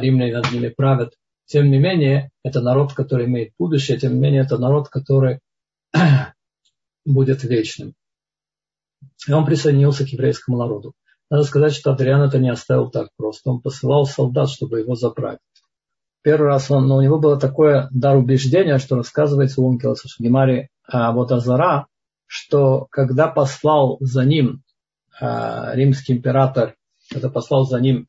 [0.00, 1.14] римляне над ними правят.
[1.46, 5.40] Тем не менее, это народ, который имеет будущее, тем не менее, это народ, который
[7.06, 7.94] будет вечным.
[9.26, 10.92] И он присоединился к еврейскому народу.
[11.30, 13.50] Надо сказать, что Адриан это не оставил так просто.
[13.50, 15.38] Он посылал солдат, чтобы его забрать.
[16.22, 20.68] Первый раз он, но у него было такое дар убеждения, что рассказывается у Ункелоса Шагимари
[20.86, 21.86] а, вот Азара,
[22.26, 24.62] что когда послал за ним
[25.20, 26.74] а, римский император,
[27.10, 28.06] когда послал за ним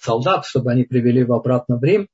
[0.00, 2.08] солдат, чтобы они привели его обратно в Рим,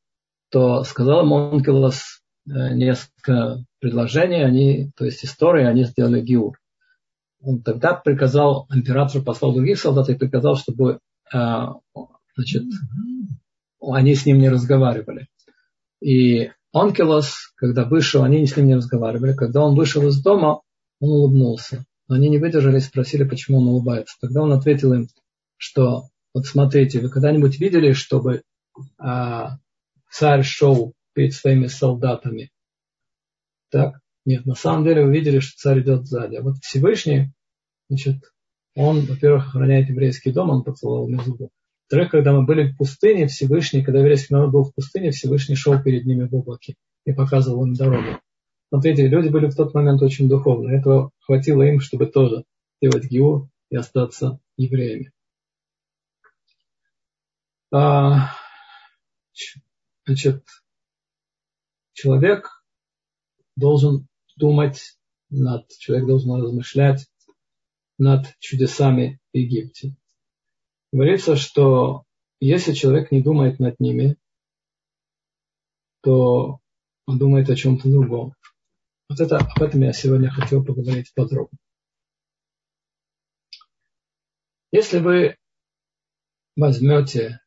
[0.50, 6.58] то сказал Монкелос э, несколько предложений, они, то есть истории, они сделали гиур.
[7.40, 10.98] Он тогда приказал, император послал других солдат и приказал, чтобы
[11.32, 11.74] а,
[12.36, 12.64] значит,
[13.80, 15.28] они с ним не разговаривали.
[16.00, 19.34] И Онкелос, когда вышел, они с ним не разговаривали.
[19.34, 20.60] Когда он вышел из дома,
[21.00, 21.84] он улыбнулся.
[22.08, 24.16] Но они не выдержали и спросили, почему он улыбается.
[24.20, 25.08] Тогда он ответил им,
[25.56, 26.04] что
[26.36, 28.42] вот смотрите, вы когда-нибудь видели, чтобы
[28.98, 29.56] а,
[30.10, 32.50] царь шел перед своими солдатами?
[33.70, 34.00] Так?
[34.26, 36.36] Нет, на самом деле вы видели, что царь идет сзади.
[36.36, 37.32] А вот Всевышний,
[37.88, 38.16] значит,
[38.74, 41.48] он, во-первых, охраняет еврейский дом, он поцеловал Мезуду.
[41.84, 45.82] Во-вторых, когда мы были в пустыне, Всевышний, когда еврейский народ был в пустыне, Всевышний шел
[45.82, 46.74] перед ними в облаке
[47.06, 48.20] и показывал им дорогу.
[48.68, 50.72] Смотрите, люди были в тот момент очень духовны.
[50.72, 52.44] Этого хватило им, чтобы тоже
[52.78, 55.12] сделать гиур и остаться евреями.
[57.78, 58.30] А,
[60.06, 60.42] значит,
[61.92, 62.64] человек
[63.54, 67.06] должен думать над, человек должен размышлять
[67.98, 69.94] над чудесами Египте.
[70.90, 72.04] Говорится, что
[72.40, 74.16] если человек не думает над ними,
[76.00, 76.60] то
[77.04, 78.34] он думает о чем-то другом.
[79.10, 81.58] Вот это, об этом я сегодня хотел поговорить подробно.
[84.72, 85.36] Если вы
[86.56, 87.40] возьмете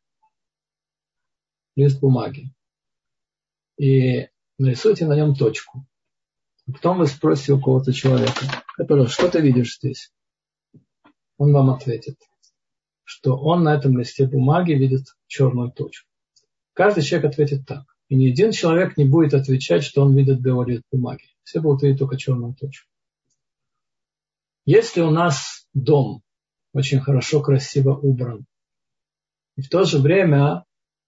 [1.76, 2.52] лист бумаги
[3.78, 4.28] и
[4.58, 5.86] нарисуйте на нем точку,
[6.66, 10.12] потом вы спросите у кого-то человека, который, что ты видишь здесь?
[11.38, 12.18] Он вам ответит,
[13.04, 16.10] что он на этом листе бумаги видит черную точку.
[16.74, 17.86] Каждый человек ответит так.
[18.10, 21.26] И ни один человек не будет отвечать, что он видит белый лист бумаги.
[21.44, 22.90] Все будут видеть только черную точку.
[24.66, 26.22] Если у нас дом
[26.74, 28.46] очень хорошо, красиво убран,
[29.56, 30.64] и в то же время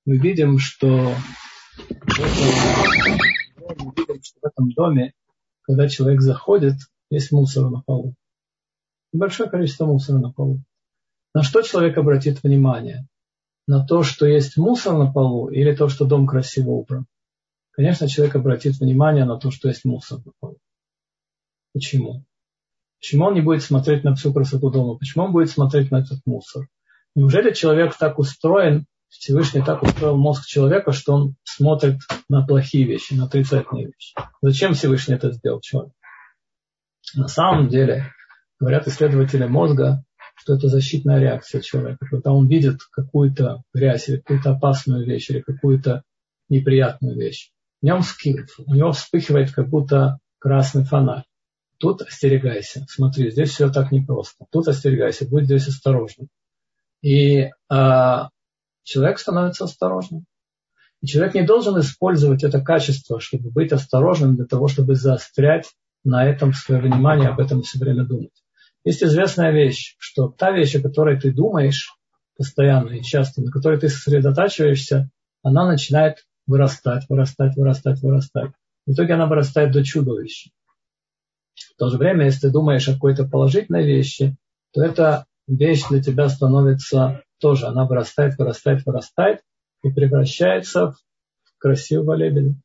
[0.06, 1.14] мы видим, что
[1.78, 2.20] в
[3.70, 5.14] этом, видим, что в этом доме
[5.64, 6.76] когда человек заходит,
[7.10, 8.16] есть мусор на полу.
[9.14, 10.62] Большое количество мусора на полу.
[11.34, 13.08] На что человек обратит внимание?
[13.68, 17.06] На то, что есть мусор на полу или то, что дом красиво убран?
[17.72, 20.58] Конечно, человек обратит внимание на то, что есть мусор на полу.
[21.74, 22.26] Почему?
[23.00, 24.98] Почему он не будет смотреть на всю красоту дома?
[24.98, 26.68] Почему он будет смотреть на этот мусор?
[27.16, 33.14] Неужели человек так устроен, Всевышний так устроил мозг человека, что он смотрит на плохие вещи,
[33.14, 34.16] на отрицательные вещи.
[34.42, 35.94] Зачем Всевышний это сделал человек?
[37.14, 38.06] На самом деле,
[38.60, 40.04] говорят исследователи мозга,
[40.36, 42.06] что это защитная реакция человека.
[42.10, 46.04] Когда он видит какую-то грязь или какую-то опасную вещь или какую-то
[46.48, 48.02] неприятную вещь, в нем
[48.66, 51.26] у него вспыхивает как будто красный фонарь.
[51.78, 54.46] Тут остерегайся, смотри, здесь все так непросто.
[54.52, 56.30] Тут остерегайся, будь здесь осторожным.
[57.02, 58.30] И а,
[58.84, 60.26] человек становится осторожным.
[61.02, 65.66] И человек не должен использовать это качество, чтобы быть осторожным для того, чтобы заострять
[66.04, 68.44] на этом свое внимание, об этом все время думать.
[68.84, 71.96] Есть известная вещь, что та вещь, о которой ты думаешь
[72.38, 75.10] постоянно и часто, на которой ты сосредотачиваешься,
[75.44, 78.52] она начинает вырастать, вырастать, вырастать, вырастать.
[78.86, 80.50] В итоге она вырастает до чудовища.
[81.76, 84.36] В то же время, если ты думаешь о какой-то положительной вещи,
[84.74, 89.42] то эта вещь для тебя становится тоже она вырастает, вырастает, вырастает
[89.84, 92.56] и превращается в красивого лебедя.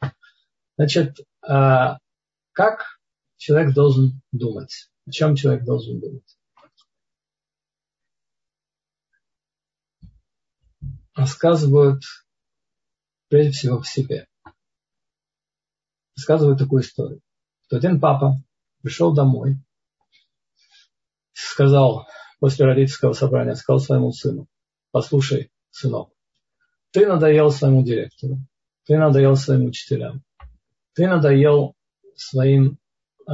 [0.76, 1.98] Значит, а,
[2.52, 3.00] как
[3.38, 4.90] человек должен думать?
[5.06, 6.38] О чем человек должен думать?
[11.14, 12.02] Рассказывают
[13.28, 14.26] прежде всего в себе.
[16.14, 17.20] Рассказывают такую историю,
[17.62, 18.42] что один папа
[18.82, 19.56] пришел домой,
[21.32, 22.06] сказал
[22.38, 24.46] после родительского собрания, сказал своему сыну,
[24.96, 26.08] послушай, сынок,
[26.90, 28.38] ты надоел своему директору,
[28.86, 30.22] ты надоел своим учителям,
[30.94, 31.74] ты надоел
[32.14, 32.78] своим
[33.28, 33.32] э,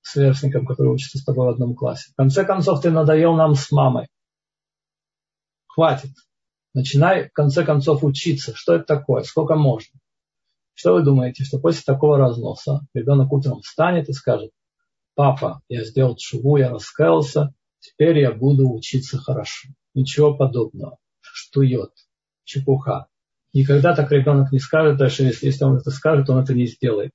[0.00, 2.10] сверстникам, которые учатся с тобой в одном классе.
[2.10, 4.08] В конце концов, ты надоел нам с мамой.
[5.66, 6.12] Хватит.
[6.72, 8.56] Начинай, в конце концов, учиться.
[8.56, 9.24] Что это такое?
[9.24, 10.00] Сколько можно?
[10.72, 14.52] Что вы думаете, что после такого разноса ребенок утром встанет и скажет,
[15.14, 19.68] папа, я сделал шубу, я раскаялся, теперь я буду учиться хорошо.
[19.96, 20.98] Ничего подобного.
[21.20, 21.90] Штует.
[22.44, 23.06] Чепуха.
[23.54, 27.12] Никогда так ребенок не скажет, даже если, если он это скажет, он это не сделает.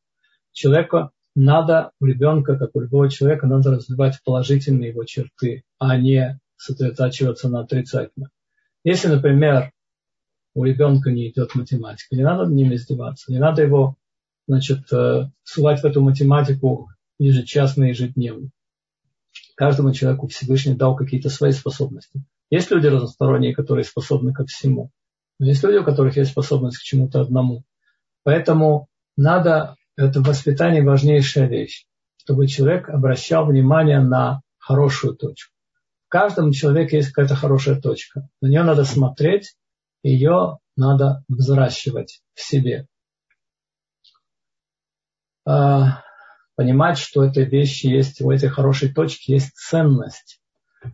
[0.52, 6.40] Человеку надо, у ребенка, как у любого человека, надо развивать положительные его черты, а не
[6.58, 8.32] сосредотачиваться на отрицательных.
[8.84, 9.72] Если, например,
[10.56, 13.96] у ребенка не идет математика, не надо над ним издеваться, не надо его
[14.48, 16.90] значит, э, сувать в эту математику
[17.20, 18.50] ежечасно, ежедневно.
[19.56, 22.26] Каждому человеку Всевышний дал какие-то свои способности.
[22.52, 24.92] Есть люди разносторонние, которые способны ко всему.
[25.40, 27.64] Но есть люди, у которых есть способность к чему-то одному.
[28.24, 31.86] Поэтому надо, это воспитание важнейшая вещь,
[32.18, 35.56] чтобы человек обращал внимание на хорошую точку.
[36.08, 38.28] В каждом человеке есть какая-то хорошая точка.
[38.42, 39.56] На нее надо смотреть,
[40.04, 42.86] ее надо взращивать в себе.
[45.46, 46.04] А,
[46.56, 50.41] понимать, что этой вещи есть, у этой хорошей точки есть ценность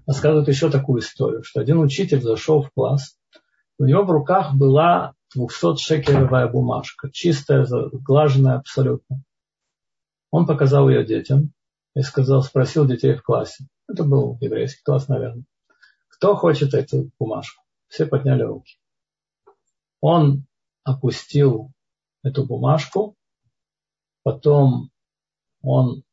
[0.06, 3.18] рассказывают еще такую историю, что один учитель зашел в класс,
[3.80, 9.24] у него в руках была 200-шекелевая бумажка, чистая, глаженная абсолютно.
[10.32, 11.54] Он показал ее детям
[11.96, 13.68] и сказал, спросил детей в классе.
[13.88, 15.46] Это был еврейский класс, наверное.
[16.08, 17.64] Кто хочет эту бумажку?
[17.88, 18.78] Все подняли руки.
[20.02, 20.46] Он
[20.84, 21.72] опустил
[22.24, 23.16] эту бумажку,
[24.24, 24.90] потом
[25.62, 26.04] он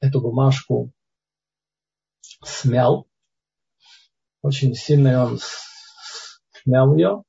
[0.00, 0.92] эту бумажку
[2.42, 3.06] смял,
[4.42, 5.38] очень сильно он
[6.62, 7.24] смял ее,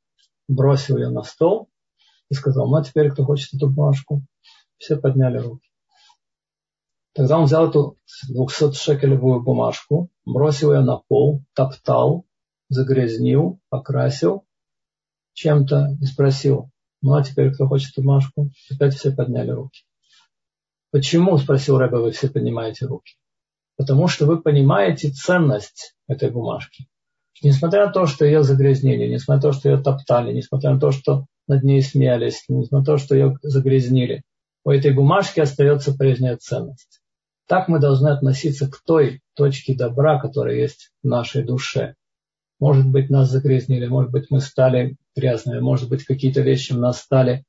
[0.47, 1.69] бросил ее на стол
[2.29, 4.23] и сказал, ну а теперь кто хочет эту бумажку?
[4.77, 5.69] Все подняли руки.
[7.13, 7.97] Тогда он взял эту
[8.33, 12.25] 200-шекелевую бумажку, бросил ее на пол, топтал,
[12.69, 14.45] загрязнил, покрасил
[15.33, 16.71] чем-то и спросил,
[17.01, 18.51] ну а теперь кто хочет бумажку?
[18.69, 19.83] Опять все подняли руки.
[20.91, 23.15] Почему, спросил Рэбе, вы все поднимаете руки?
[23.81, 26.85] Потому что вы понимаете ценность этой бумажки.
[27.41, 30.91] Несмотря на то, что ее загрязнили, несмотря на то, что ее топтали, несмотря на то,
[30.91, 34.21] что над ней смеялись, несмотря на то, что ее загрязнили,
[34.63, 37.01] у этой бумажки остается прежняя ценность.
[37.47, 41.95] Так мы должны относиться к той точке добра, которая есть в нашей душе.
[42.59, 46.99] Может быть, нас загрязнили, может быть, мы стали грязными, может быть, какие-то вещи у нас
[46.99, 47.45] стали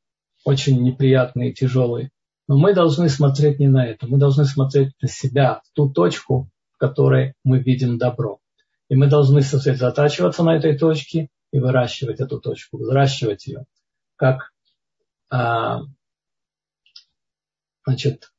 [0.46, 2.08] очень неприятные, тяжелые.
[2.48, 6.48] Но мы должны смотреть не на это, мы должны смотреть на себя, в ту точку,
[6.72, 8.40] в которой мы видим добро.
[8.88, 13.64] И мы должны сосредотачиваться на этой точке и выращивать эту точку, выращивать ее.
[14.16, 14.50] Как
[15.30, 15.80] а,
[17.86, 18.32] значит,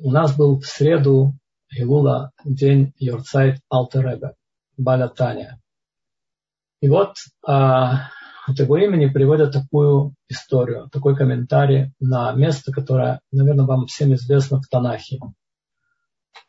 [0.00, 1.34] у нас был в среду
[1.70, 4.34] Гилула день Йорцайт Алтеребе,
[4.76, 5.60] Баля Таня.
[6.80, 7.16] И вот
[7.46, 8.10] а,
[8.46, 14.60] от его имени приводят такую историю, такой комментарий на место, которое, наверное, вам всем известно
[14.60, 15.18] в Танахе.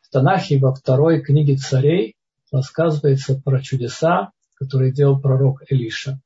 [0.02, 2.16] В Танахе во второй книге царей
[2.50, 6.20] рассказывается про чудеса, которые делал пророк Илиша.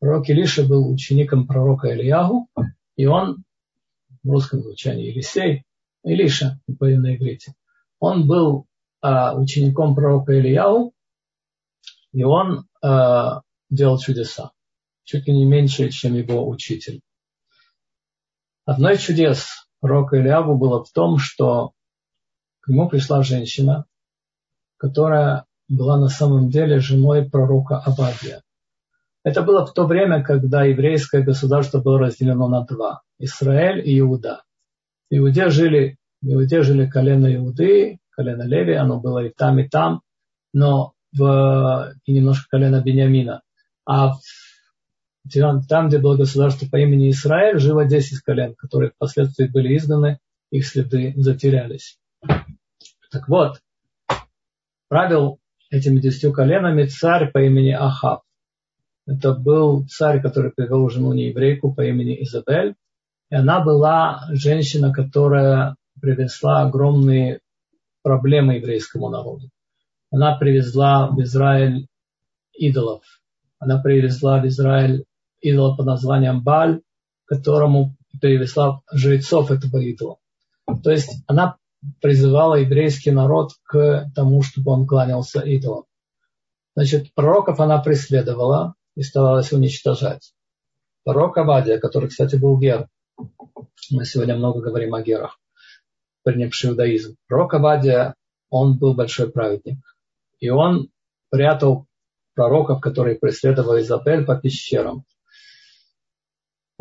[0.00, 2.48] Пророк Илиша был учеником пророка Ильягу,
[2.96, 3.44] и он,
[4.24, 5.64] в русском звучании Елисей,
[6.04, 7.54] Илиша на иврите,
[8.00, 8.66] он был
[9.00, 10.92] а, учеником пророка Ильягу,
[12.12, 14.50] и он а, делал чудеса,
[15.12, 17.02] чуть ли не меньше, чем его учитель.
[18.64, 21.72] Одно из чудес пророка Ильяву было в том, что
[22.60, 23.84] к нему пришла женщина,
[24.78, 28.42] которая была на самом деле женой пророка Абадия.
[29.22, 34.42] Это было в то время, когда еврейское государство было разделено на два– Израиль и Иуда.
[35.10, 39.68] В Иуде жили, в Иуде жили колено Иуды, колено Леви, оно было и там, и
[39.68, 40.00] там,
[40.54, 43.42] но в, и немножко колено Бениамина.
[43.84, 44.14] А
[45.68, 50.18] там, где было государство по имени Израиль, жило 10 колен, которые впоследствии были изгнаны,
[50.50, 51.98] их следы затерялись.
[53.10, 53.60] Так вот,
[54.88, 55.38] правил
[55.70, 58.22] этими десятью коленами царь по имени Ахав.
[59.06, 62.74] Это был царь, который привел жену нееврейку по имени Изабель.
[63.30, 67.40] И она была женщина, которая привезла огромные
[68.02, 69.48] проблемы еврейскому народу.
[70.10, 71.86] Она привезла в Израиль
[72.52, 73.02] идолов.
[73.58, 75.04] Она привезла в Израиль
[75.42, 76.80] идола под названием Баль,
[77.26, 80.18] которому привезла жрецов этого идола.
[80.82, 81.56] То есть она
[82.00, 85.84] призывала еврейский народ к тому, чтобы он кланялся идолам.
[86.74, 90.32] Значит, пророков она преследовала и старалась уничтожать.
[91.04, 92.88] Пророк Абадия, который, кстати, был гер,
[93.90, 95.38] мы сегодня много говорим о герах,
[96.22, 97.16] принявший иудаизм.
[97.26, 98.14] Пророк Абадия,
[98.48, 99.78] он был большой праведник.
[100.38, 100.88] И он
[101.30, 101.86] прятал
[102.34, 105.04] пророков, которые преследовали Изабель по пещерам.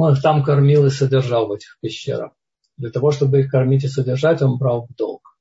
[0.01, 2.31] Он их там кормил и содержал в этих пещерах.
[2.75, 5.37] Для того, чтобы их кормить и содержать, он брал долг.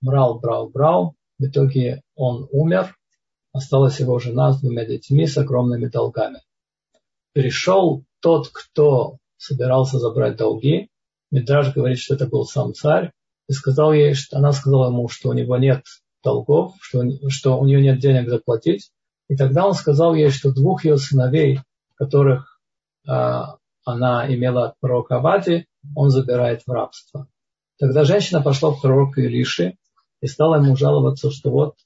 [0.00, 1.14] Брал, брал, брал.
[1.38, 2.96] В итоге он умер.
[3.52, 6.40] Осталась его жена с двумя детьми с огромными долгами.
[7.34, 10.88] Пришел тот, кто собирался забрать долги.
[11.30, 13.12] Мидраж говорит, что это был сам царь.
[13.48, 15.84] И сказал ей, что она сказала ему, что у него нет
[16.24, 18.90] долгов, что, что у нее нет денег заплатить.
[19.28, 21.60] И тогда он сказал ей, что двух ее сыновей,
[21.94, 22.60] которых
[23.06, 23.59] а,
[23.92, 27.28] она имела от пророка Авади, он забирает в рабство.
[27.78, 29.78] Тогда женщина пошла к пророку Илиши
[30.20, 31.76] и стала ему жаловаться, что вот,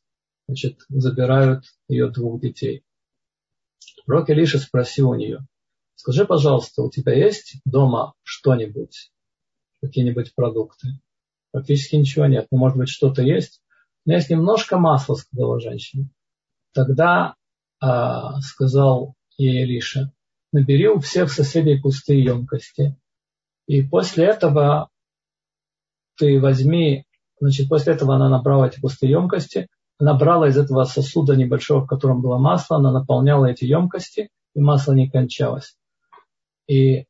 [0.48, 2.84] значит, забирают ее двух детей.
[4.06, 5.46] Пророк Илиша спросил у нее,
[5.94, 9.12] скажи, пожалуйста, у тебя есть дома что-нибудь,
[9.80, 11.00] какие-нибудь продукты?
[11.52, 13.62] Практически ничего нет, но может быть что-то есть?
[14.04, 16.10] У меня есть немножко масла, сказала женщина.
[16.72, 17.36] Тогда
[17.80, 20.12] а, сказал ей Илиша,
[20.54, 22.96] набери у всех соседей пустые емкости.
[23.66, 24.88] И после этого
[26.16, 27.06] ты возьми,
[27.40, 29.66] значит, после этого она набрала эти пустые емкости,
[29.98, 34.60] она брала из этого сосуда небольшого, в котором было масло, она наполняла эти емкости, и
[34.60, 35.76] масло не кончалось.
[36.68, 37.06] И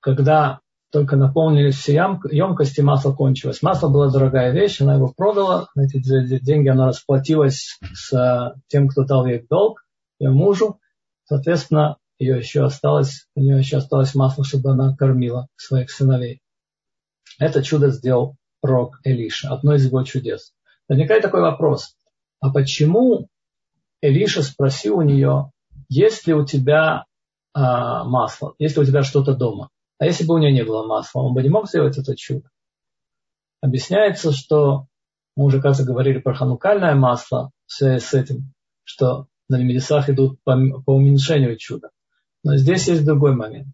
[0.00, 0.58] когда
[0.90, 3.62] только наполнились все емкости, масло кончилось.
[3.62, 6.00] Масло была дорогая вещь, она его продала, на эти
[6.40, 9.84] деньги она расплатилась с тем, кто дал ей долг,
[10.18, 10.80] ее мужу.
[11.26, 16.40] Соответственно, ее еще осталось, у нее еще осталось масло, чтобы она кормила своих сыновей.
[17.38, 20.52] Это чудо сделал пророк Элиша, одно из его чудес.
[20.88, 21.94] Возникает такой вопрос.
[22.40, 23.28] а почему
[24.00, 25.50] Элиша спросил у нее,
[25.88, 27.04] есть ли у тебя
[27.52, 29.70] а, масло, есть ли у тебя что-то дома.
[29.98, 32.48] А если бы у нее не было масла, он бы не мог сделать это чудо.
[33.60, 34.86] Объясняется, что
[35.36, 38.52] мы уже, кажется, говорили про ханукальное масло в связи с этим,
[38.84, 41.90] что на небесах идут по, по уменьшению чуда.
[42.48, 43.68] Но здесь есть другой момент.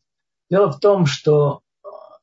[0.50, 1.60] Дело в том, что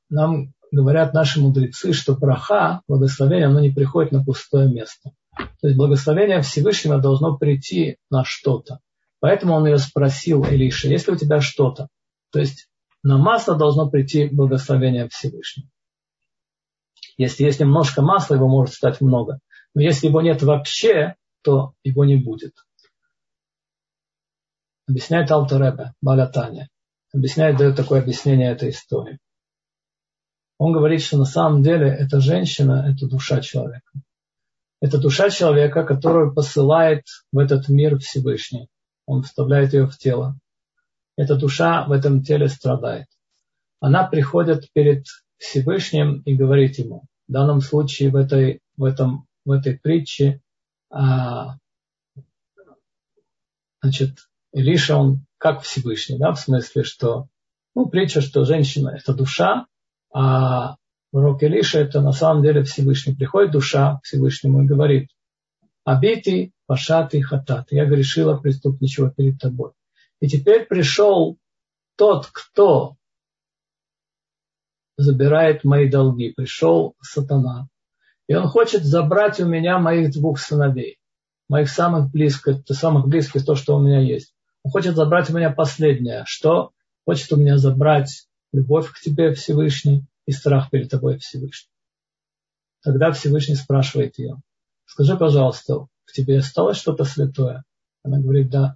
[0.09, 5.11] нам говорят наши мудрецы, что браха, благословение, оно не приходит на пустое место.
[5.37, 8.79] То есть благословение Всевышнего должно прийти на что-то.
[9.21, 11.87] Поэтому он ее спросил, Илиша, есть ли у тебя что-то?
[12.33, 12.67] То есть
[13.01, 15.69] на масло должно прийти благословение Всевышнего.
[17.15, 19.39] Если есть немножко масла, его может стать много.
[19.73, 22.55] Но если его нет вообще, то его не будет.
[24.87, 26.67] Объясняет Алтаребе, Балятаня.
[27.13, 29.19] Объясняет, дает такое объяснение этой истории.
[30.57, 33.91] Он говорит, что на самом деле эта женщина– это душа человека.
[34.79, 38.67] Это душа человека, которую посылает в этот мир Всевышний.
[39.05, 40.37] Он вставляет ее в тело.
[41.17, 43.07] Эта душа в этом теле страдает.
[43.79, 45.05] Она приходит перед
[45.37, 50.41] Всевышним и говорит ему, в данном случае в этой, в этом, в этой притче,
[50.89, 51.57] а,
[53.81, 54.17] значит,
[54.53, 57.27] Илиша, он как Всевышний, да, в смысле, что,
[57.75, 59.65] ну, притча, что женщина– это душа,
[60.13, 60.75] а
[61.11, 63.15] пророк Илиша– это на самом деле Всевышний.
[63.15, 65.09] Приходит душа к Всевышнему и говорит,
[65.83, 69.71] Абити, Пашаты, Хатат, я грешила преступничего перед тобой.
[70.19, 71.37] И теперь пришел
[71.95, 72.95] тот, кто
[74.97, 76.31] забирает мои долги.
[76.31, 77.67] Пришел сатана.
[78.27, 80.99] И он хочет забрать у меня моих двух сыновей.
[81.49, 84.33] Моих самых близких, самых близких, то, что у меня есть.
[84.63, 86.23] Он хочет забрать у меня последнее.
[86.25, 86.71] Что?
[87.05, 91.71] Хочет у меня забрать любовь к тебе, Всевышний, и страх перед тобой, Всевышний.
[92.83, 94.41] Тогда Всевышний спрашивает ее,
[94.85, 97.63] скажи, пожалуйста, в тебе осталось что-то святое?
[98.03, 98.75] Она говорит, да.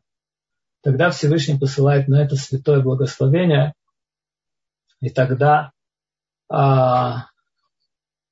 [0.81, 3.73] Тогда Всевышний посылает на это святое благословение,
[5.01, 5.71] и тогда,
[6.49, 7.27] а,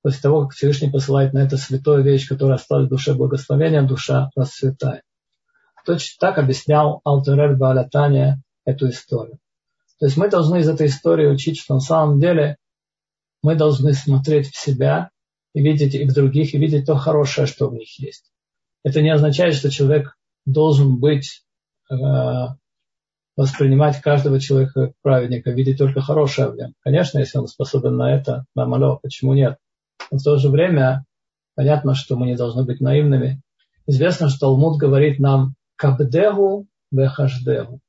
[0.01, 4.29] после того, как Всевышний посылает на это святое вещь, которая осталась в душе благословения, душа
[4.35, 5.03] расцветает.
[5.85, 9.39] Точно так объяснял Алтерер Баалятания эту историю.
[9.99, 12.57] То есть мы должны из этой истории учить, что на самом деле
[13.41, 15.09] мы должны смотреть в себя
[15.53, 18.31] и видеть и в других, и видеть то хорошее, что в них есть.
[18.83, 20.15] Это не означает, что человек
[20.45, 21.43] должен быть,
[21.89, 21.95] э,
[23.35, 26.73] воспринимать каждого человека как праведника, видеть только хорошее в нем.
[26.81, 29.57] Конечно, если он способен на это, мамало, почему нет?
[30.11, 31.05] Но в то же время
[31.55, 33.41] понятно, что мы не должны быть наивными.
[33.87, 37.81] Известно, что Талмуд говорит нам кабдегу вехаждегу.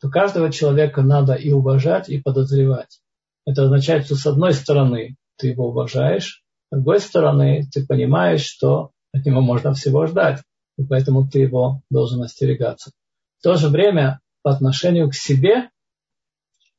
[0.00, 3.00] То каждого человека надо и уважать, и подозревать.
[3.44, 8.90] Это означает, что с одной стороны ты его уважаешь, с другой стороны ты понимаешь, что
[9.12, 10.42] от него можно всего ждать,
[10.78, 12.90] и поэтому ты его должен остерегаться.
[13.38, 15.68] В то же время по отношению к себе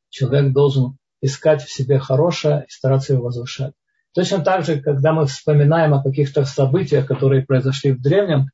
[0.09, 3.73] человек должен искать в себе хорошее и стараться его возвышать.
[4.15, 8.47] Точно так же, когда мы вспоминаем о каких-то событиях, которые произошли в древнем,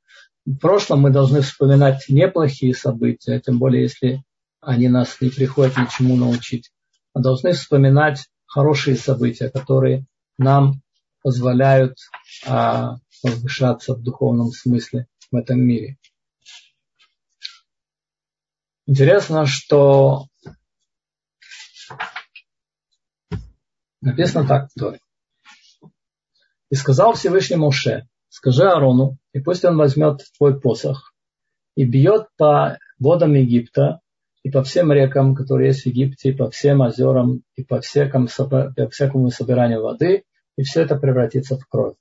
[0.46, 4.24] в прошлом мы должны вспоминать неплохие события, тем более если
[4.62, 6.72] они нас не приходят ничему научить,
[7.14, 10.06] а должны вспоминать хорошие события, которые
[10.38, 10.82] нам
[11.22, 11.98] позволяют
[12.46, 15.98] а, возвышаться в духовном смысле в этом мире.
[18.86, 20.28] Интересно, что
[24.02, 25.00] написано так в.
[26.70, 31.14] И сказал Всевышний Моше, скажи Арону, и пусть он возьмет твой посох
[31.76, 34.00] и бьет по водам Египта
[34.42, 38.28] и по всем рекам, которые есть в Египте, и по всем озерам, и по всякому,
[38.50, 40.24] по всякому собиранию воды,
[40.58, 41.96] и все это превратится в кровь.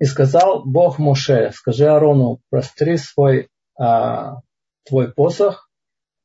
[0.00, 4.40] И сказал Бог Моше, скажи Арону, простри свой а,
[4.84, 5.70] твой посох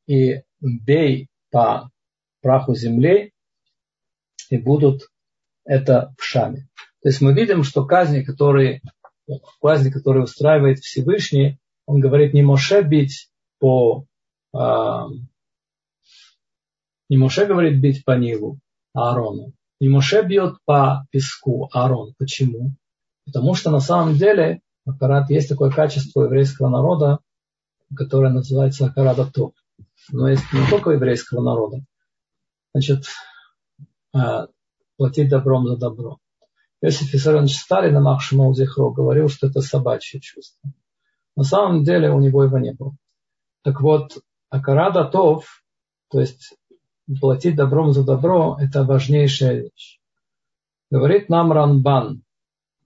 [0.08, 1.92] и бей по
[2.42, 3.34] праху земли,
[4.50, 5.12] и будут
[5.64, 6.68] это в шаме.
[7.08, 8.82] То есть мы видим, что казни, которые,
[9.62, 13.30] казни, которые устраивает Всевышний, он говорит не Моше бить
[13.60, 14.04] по...
[14.54, 15.08] А,
[17.08, 18.60] не Моше говорит бить по Нилу,
[18.94, 19.54] а Аарону.
[19.80, 22.14] Не Моше бьет по песку, а Аарон.
[22.18, 22.76] Почему?
[23.24, 27.20] Потому что на самом деле Акарат есть такое качество еврейского народа,
[27.96, 29.56] которое называется Акарат Топ.
[30.12, 31.86] Но есть не только еврейского народа.
[32.74, 33.06] Значит,
[34.98, 36.20] платить добром за добро.
[36.88, 40.72] Иосиф Виссарионович Сталин на Махшимол Зихро говорил, что это собачье чувство.
[41.36, 42.96] На самом деле у него его не было.
[43.62, 44.18] Так вот,
[44.50, 45.64] Акарада Тов,
[46.10, 46.56] то есть
[47.20, 50.00] платить добром за добро, это важнейшая вещь.
[50.90, 52.24] Говорит нам Ранбан,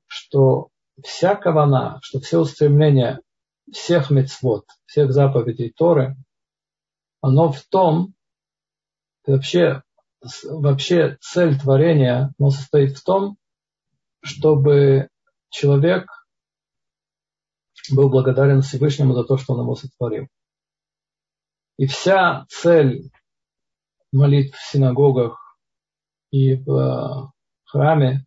[0.07, 0.69] что
[1.03, 3.21] вся кавана, что все устремления
[3.71, 6.15] всех мецвод, всех заповедей Торы,
[7.21, 8.15] оно в том,
[9.27, 9.83] вообще,
[10.43, 13.37] вообще цель творения, оно состоит в том,
[14.21, 15.09] чтобы
[15.49, 16.07] человек
[17.91, 20.27] был благодарен Всевышнему за то, что он его сотворил.
[21.77, 23.09] И вся цель
[24.11, 25.57] молитв в синагогах
[26.31, 27.27] и в э,
[27.65, 28.25] храме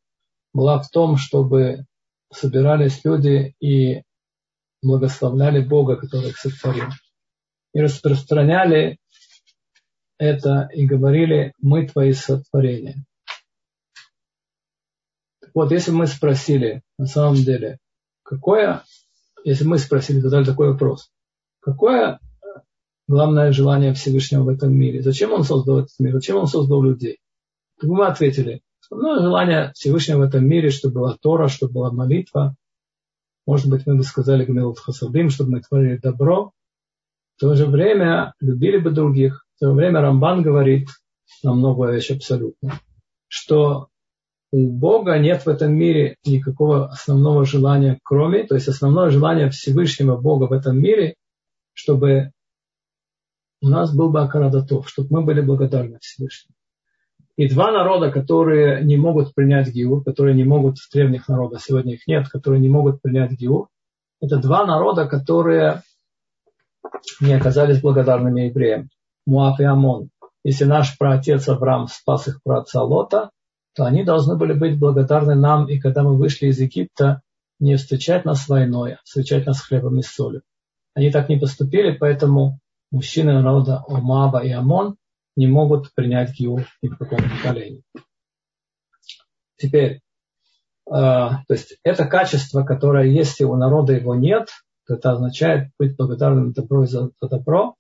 [0.53, 1.87] была в том, чтобы
[2.33, 4.03] собирались люди и
[4.83, 6.89] благословляли Бога, который их сотворил.
[7.73, 8.99] И распространяли
[10.19, 13.05] это и говорили, мы твои сотворения.
[15.55, 17.79] Вот если мы спросили, на самом деле,
[18.25, 18.83] какое,
[19.45, 21.11] если мы спросили, задали такой вопрос,
[21.61, 22.19] какое
[23.07, 25.01] главное желание Всевышнего в этом мире?
[25.01, 26.13] Зачем он создал этот мир?
[26.15, 27.19] Зачем он создал людей?
[27.81, 32.57] Так мы ответили, основное желание Всевышнего в этом мире, чтобы была Тора, чтобы была молитва.
[33.47, 36.53] Может быть, мы бы сказали Гмилут Хасадим, чтобы мы творили добро.
[37.37, 39.47] В то же время любили бы других.
[39.57, 40.89] В то же время Рамбан говорит
[41.43, 42.81] нам новая вещь абсолютно,
[43.29, 43.89] что
[44.55, 50.17] у Бога нет в этом мире никакого основного желания, кроме, то есть основное желание Всевышнего
[50.17, 51.17] Бога в этом мире,
[51.73, 52.31] чтобы
[53.61, 56.55] у нас был бы Акарадатов, чтобы мы были благодарны Всевышнему.
[57.37, 61.95] И два народа, которые не могут принять Гиур, которые не могут, в древних народах сегодня
[61.95, 63.67] их нет, которые не могут принять Гиур,
[64.21, 65.83] это два народа, которые
[67.21, 68.89] не оказались благодарными евреям.
[69.27, 70.11] Муав и Амон.
[70.45, 73.31] Если наш праотец Авраам спас их праотца Лота,
[73.75, 77.23] то они должны были быть благодарны нам, и когда мы вышли из Египта,
[77.59, 80.43] не встречать нас войной, а встречать нас хлебом и солью.
[80.95, 82.61] Они так не поступили, поэтому
[82.91, 84.97] мужчины народа Омаба и Амон
[85.37, 87.83] не могут принять Гиур ни в каком поколении.
[89.57, 90.01] Теперь, э,
[90.91, 94.49] то есть это качество, которое если у народа его нет,
[94.87, 97.75] то это означает быть благодарным добро за, за добро,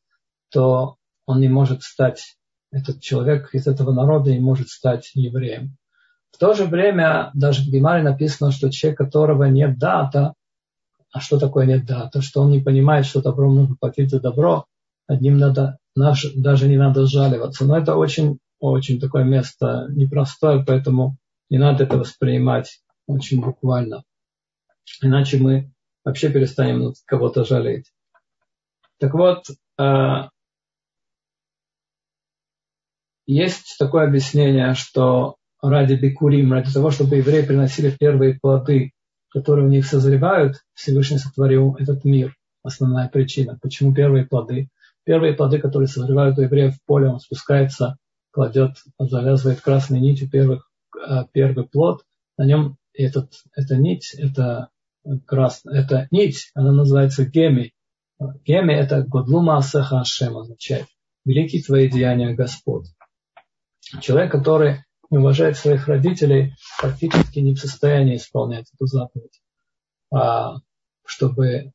[0.50, 2.36] то он не может стать,
[2.70, 5.76] этот человек из этого народа не может стать евреем.
[6.34, 10.34] В то же время даже в Гимаре написано, что человек, которого нет дата,
[11.12, 12.22] а что такое нет дата?
[12.22, 14.66] Что он не понимает, что добро нужно платить за добро,
[15.06, 17.64] над ним надо, даже не надо сжаливаться.
[17.64, 21.16] Но это очень, очень такое место непростое, поэтому
[21.50, 24.02] не надо это воспринимать очень буквально.
[25.02, 25.70] Иначе мы
[26.04, 27.92] вообще перестанем кого-то жалеть.
[28.98, 29.44] Так вот,
[29.78, 30.28] э,
[33.26, 35.36] есть такое объяснение, что
[35.68, 38.92] ради бикурим, ради того, чтобы евреи приносили первые плоды,
[39.30, 42.34] которые у них созревают, Всевышний сотворил этот мир.
[42.62, 43.58] Основная причина.
[43.60, 44.68] Почему первые плоды?
[45.04, 47.96] Первые плоды, которые созревают у евреев в поле, он спускается,
[48.30, 52.02] кладет, завязывает красной нитью первых, э, первый плод.
[52.38, 54.68] На нем этот, эта нить, это
[55.26, 57.72] красная, это нить, она называется геми.
[58.46, 60.86] Геми это Годлума Асеха Ашем означает.
[61.24, 62.86] Великие твои деяния Господь.
[64.00, 69.40] Человек, который не уважает своих родителей, практически не в состоянии исполнять эту заповедь.
[70.12, 70.56] А,
[71.04, 71.70] чтобы э,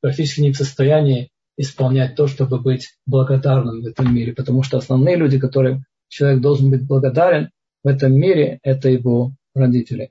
[0.00, 4.32] практически не в состоянии исполнять то, чтобы быть благодарным в этом мире.
[4.32, 7.50] Потому что основные люди, которым человек должен быть благодарен
[7.82, 10.10] в этом мире, это его родители.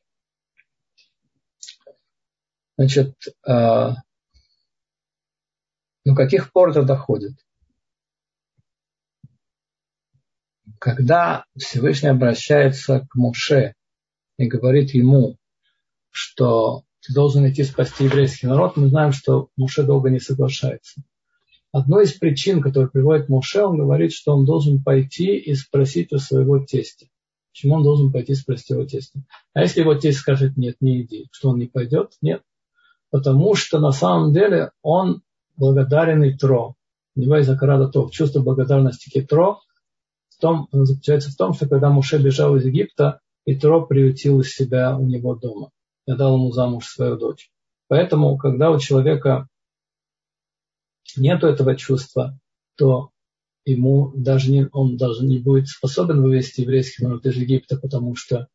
[2.77, 3.13] Значит,
[3.45, 3.95] ну
[6.15, 7.33] каких пор это доходит?
[10.83, 13.73] Когда Всевышний обращается к Муше
[14.37, 15.37] и говорит ему,
[16.09, 21.01] что ты должен идти спасти еврейский народ, мы знаем, что Муше долго не соглашается.
[21.71, 26.17] Одной из причин, которая приводит Муше, он говорит, что он должен пойти и спросить у
[26.17, 27.07] своего тестя.
[27.53, 29.21] Почему он должен пойти спросить его тестя?
[29.53, 32.11] А если его тесть скажет нет, не иди, что он не пойдет?
[32.21, 32.41] Нет.
[33.09, 35.21] Потому что на самом деле он
[35.55, 36.75] благодарен Итро.
[37.15, 39.15] У него есть закарада то, чувство благодарности к
[40.37, 45.05] Итро– том, заключается в том, что когда Муше бежал из Египта, Итро приютил себя у
[45.05, 45.71] него дома.
[46.05, 47.49] Я дал ему замуж свою дочь.
[47.87, 49.47] Поэтому, когда у человека
[51.15, 52.37] нет этого чувства,
[52.75, 53.11] то
[53.65, 58.47] ему даже не, он даже не будет способен вывести еврейский народ из Египта, потому что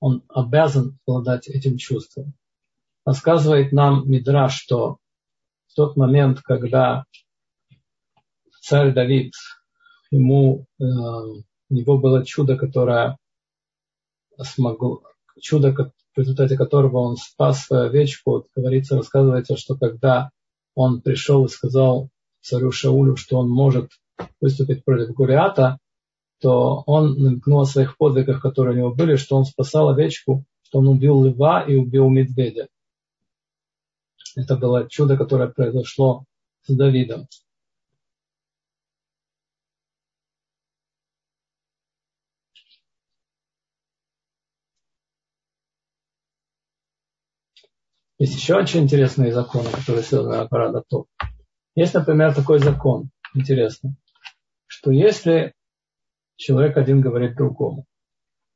[0.00, 2.34] он обязан обладать этим чувством.
[3.04, 4.98] Рассказывает нам Мидра, что
[5.68, 7.04] в тот момент, когда
[8.60, 9.32] царь Давид
[10.12, 13.16] ему, э, у него было чудо, которое
[14.38, 15.02] смогло,
[15.40, 15.72] чудо,
[16.14, 18.30] в результате которого он спас свою овечку.
[18.30, 20.30] Вот говорится, рассказывается, что когда
[20.74, 22.10] он пришел и сказал
[22.40, 23.90] царю Шаулю, что он может
[24.40, 25.78] выступить против Гуриата,
[26.40, 30.80] то он намекнул о своих подвигах, которые у него были, что он спасал овечку, что
[30.80, 32.68] он убил льва и убил медведя.
[34.36, 36.24] Это было чудо, которое произошло
[36.64, 37.28] с Давидом.
[48.22, 51.06] Есть еще очень интересные законы, которые связаны с Парадатов.
[51.74, 53.96] Есть, например, такой закон, интересно,
[54.68, 55.54] что если
[56.36, 57.84] человек один говорит другому,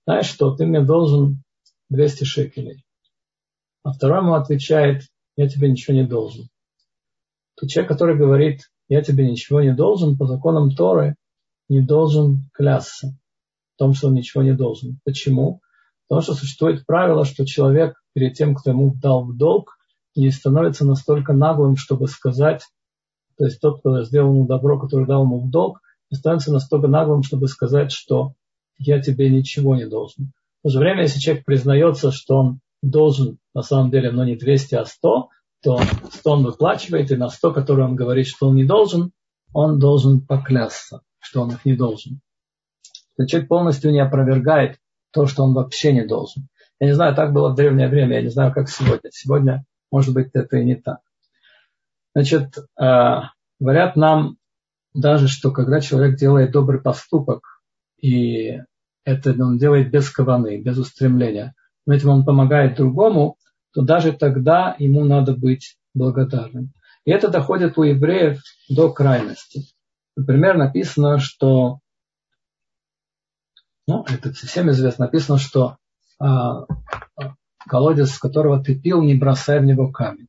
[0.06, 1.42] знаешь что, ты мне должен
[1.88, 2.84] 200 шекелей,
[3.82, 5.02] а второй ему отвечает,
[5.34, 6.48] я тебе ничего не должен.
[7.56, 11.16] То человек, который говорит, я тебе ничего не должен, по законам Торы
[11.68, 13.18] не должен клясться
[13.74, 15.00] в том, что он ничего не должен.
[15.04, 15.60] Почему?
[16.06, 19.76] Потому что существует правило, что человек перед тем, кто ему дал в долг,
[20.14, 22.62] не становится настолько наглым, чтобы сказать,
[23.36, 26.88] то есть тот, кто сделал ему добро, который дал ему в долг, не становится настолько
[26.88, 28.32] наглым, чтобы сказать, что
[28.78, 30.32] я тебе ничего не должен.
[30.60, 34.34] В то же время, если человек признается, что он должен на самом деле, но не
[34.34, 35.28] 200, а 100,
[35.62, 35.80] то
[36.12, 39.12] 100 он выплачивает, и на 100, которые он говорит, что он не должен,
[39.52, 42.22] он должен поклясться, что он их не должен.
[43.18, 44.78] То человек полностью не опровергает
[45.10, 46.48] то, что он вообще не должен.
[46.80, 49.10] Я не знаю, так было в древнее время, я не знаю, как сегодня.
[49.10, 50.98] Сегодня, может быть, это и не так.
[52.14, 53.20] Значит, э,
[53.60, 54.36] говорят нам
[54.94, 57.62] даже, что когда человек делает добрый поступок,
[58.00, 58.60] и
[59.04, 61.54] это он делает без каваны, без устремления,
[61.86, 63.36] но этим он помогает другому,
[63.72, 66.72] то даже тогда ему надо быть благодарным.
[67.04, 69.62] И это доходит у евреев до крайности.
[70.16, 71.78] Например, написано, что
[73.86, 75.76] ну, это всем известно, написано, что
[76.18, 80.28] колодец, с которого ты пил, не бросай в него камень.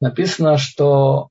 [0.00, 1.28] Написано, что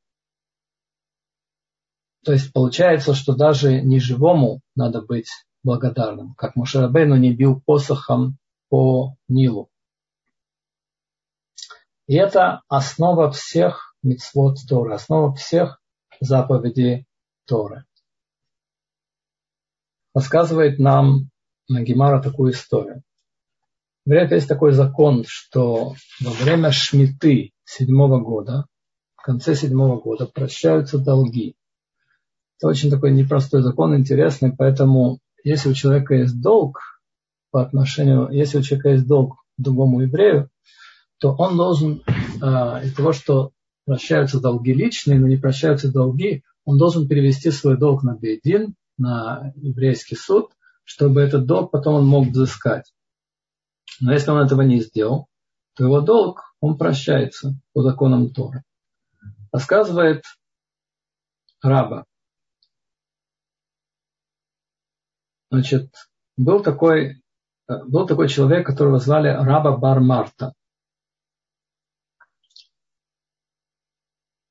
[2.23, 5.29] то есть получается, что даже неживому надо быть
[5.63, 8.37] благодарным, как Мушарабейну не бил посохом
[8.69, 9.69] по Нилу.
[12.07, 15.81] И это основа всех мицвод Торы, основа всех
[16.19, 17.05] заповедей
[17.45, 17.85] Торы
[20.13, 21.29] рассказывает нам
[21.69, 23.03] Гемара такую историю.
[24.05, 28.65] Говорят, есть такой закон, что во время шмиты седьмого года,
[29.15, 31.55] в конце седьмого года прощаются долги.
[32.57, 36.79] Это очень такой непростой закон, интересный, поэтому если у человека есть долг
[37.51, 40.49] по отношению, если у человека есть долг другому еврею,
[41.19, 43.51] то он должен э, из того, что
[43.85, 49.51] прощаются долги личные, но не прощаются долги, он должен перевести свой долг на бедин, на
[49.55, 50.51] еврейский суд,
[50.83, 52.91] чтобы этот долг потом он мог взыскать.
[53.99, 55.27] Но если он этого не сделал,
[55.75, 58.63] то его долг, он прощается по законам Торы.
[59.51, 60.23] Рассказывает
[61.61, 62.05] раба.
[65.49, 65.93] Значит,
[66.37, 67.21] был такой,
[67.67, 70.53] был такой человек, которого звали раба Бар Марта.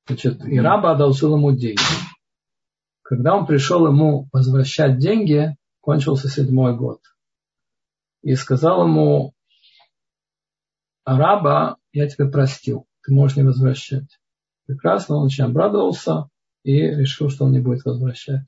[0.05, 1.81] Значит, и раба одолжил ему деньги.
[3.01, 7.01] Когда он пришел ему возвращать деньги, кончился седьмой год.
[8.21, 9.33] И сказал ему,
[11.03, 14.19] араба, я тебя простил, ты можешь не возвращать.
[14.65, 16.29] Прекрасно, он очень обрадовался
[16.63, 18.45] и решил, что он не будет возвращать.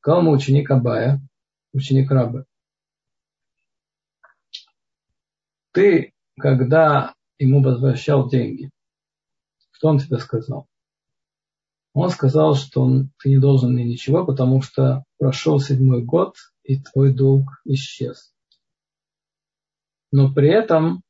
[0.00, 1.20] Сказал ему ученик Абая,
[1.72, 2.46] ученик Рабы.
[5.72, 8.70] Ты, когда ему возвращал деньги,
[9.70, 10.66] что он тебе сказал?
[11.92, 16.80] Он сказал, что он, ты не должен мне ничего, потому что прошел седьмой год, и
[16.80, 18.32] твой долг исчез.
[20.12, 21.02] Но при этом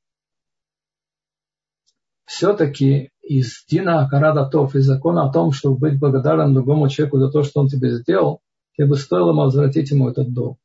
[2.26, 7.42] все-таки из Дина Акарадатов, из закона о том, чтобы быть благодарным другому человеку за то,
[7.42, 8.40] что он тебе сделал,
[8.76, 10.59] тебе бы стоило возвратить ему этот долг.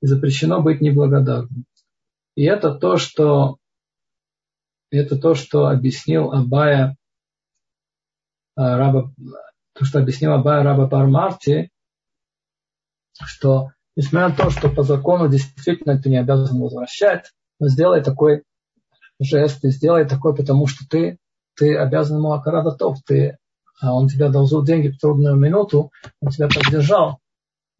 [0.00, 1.64] И запрещено быть неблагодарным.
[2.34, 3.58] И это то, что,
[4.90, 6.96] это то, что объяснил Абая
[8.56, 9.12] а, Раба,
[9.72, 11.70] то, что объяснил Абай Раба Пармарти,
[13.24, 18.42] что несмотря на то, что по закону действительно ты не обязан возвращать, но сделай такой
[19.20, 21.18] жест, и сделай такой, потому что ты,
[21.56, 23.38] ты обязан ему Акарадатов, ты,
[23.80, 25.90] а он тебя должил деньги в трудную минуту,
[26.20, 27.18] он тебя поддержал.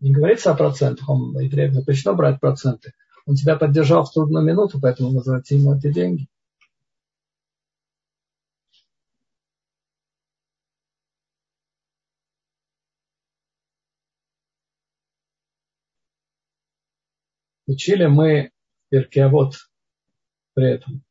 [0.00, 2.92] Не говорится о процентах, он евреев запрещено брать проценты.
[3.26, 6.28] Он тебя поддержал в трудную минуту, поэтому возврати ему эти деньги.
[17.66, 18.50] Учили мы
[18.94, 19.54] Перкиавод
[20.52, 21.02] при этом,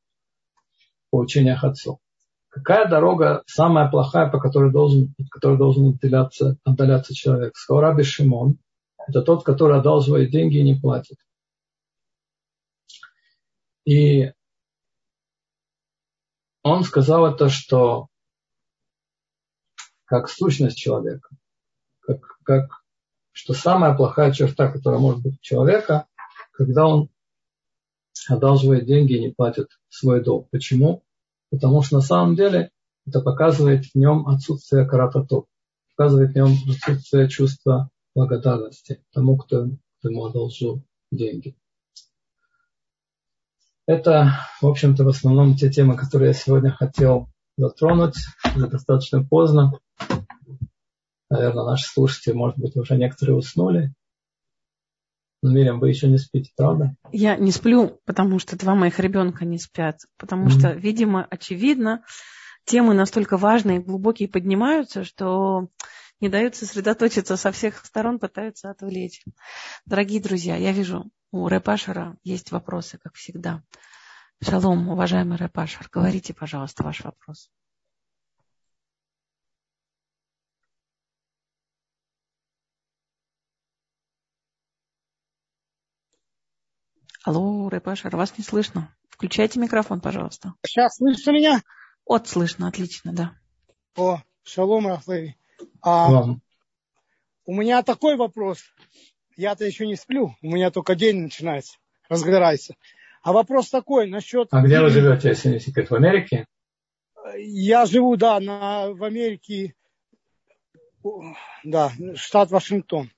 [1.10, 2.00] по учениях отцов.
[2.48, 7.58] Какая дорога самая плохая, по которой должен, от которой должен отдаляться, отдаляться человек?
[7.58, 8.58] Сказал Шимон.
[9.06, 11.18] Это тот, который одалживает деньги и не платит.
[13.84, 14.32] И
[16.62, 18.08] он сказал это, что
[20.06, 21.36] как сущность человека,
[22.00, 22.86] как, как,
[23.34, 26.08] что самая плохая черта, которая может быть у человека,
[26.54, 27.10] когда он
[28.28, 30.50] одалживает деньги и не платит свой долг.
[30.50, 31.04] Почему?
[31.50, 32.72] Потому что на самом деле
[33.06, 35.48] это показывает в нем отсутствие каратату,
[35.96, 39.68] показывает в нем отсутствие чувства благодарности тому, кто,
[40.00, 41.56] кто ему одолжил деньги.
[43.86, 48.16] Это, в общем-то, в основном те темы, которые я сегодня хотел затронуть.
[48.56, 49.74] Уже достаточно поздно.
[51.30, 53.94] Наверное, наши слушатели, может быть, уже некоторые уснули.
[55.44, 56.96] Но, Мирям, вы еще не спите, правда?
[57.12, 60.00] Я не сплю, потому что два моих ребенка не спят.
[60.18, 60.58] Потому mm-hmm.
[60.58, 62.06] что, видимо, очевидно,
[62.64, 65.68] темы настолько важные и глубокие поднимаются, что
[66.22, 69.22] не дают сосредоточиться со всех сторон, пытаются отвлечь.
[69.86, 73.62] Дорогие друзья, я вижу, у Рэпашера есть вопросы, как всегда.
[74.42, 77.50] Шалом, уважаемый Рэпашер, говорите, пожалуйста, ваш вопрос.
[87.24, 88.94] Алло, Рэпашер, вас не слышно.
[89.10, 90.56] Включайте микрофон, пожалуйста.
[90.66, 91.62] Сейчас слышно меня?
[92.06, 93.32] От слышно, отлично, да.
[93.96, 95.36] О, шалом, Рафаэль.
[95.82, 96.26] А,
[97.46, 98.60] у меня такой вопрос.
[99.38, 101.78] Я-то еще не сплю, у меня только день начинается,
[102.10, 102.76] разгорайся.
[103.22, 104.50] А вопрос такой насчет...
[104.52, 106.46] А где вы живете, если не секрет, в Америке?
[107.38, 109.76] Я живу, да, на, в Америке,
[111.64, 113.12] да, штат Вашингтон.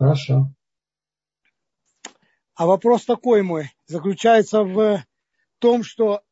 [0.00, 0.50] Хорошо.
[2.56, 5.04] А вопрос такой мой, заключается в
[5.58, 6.22] том, что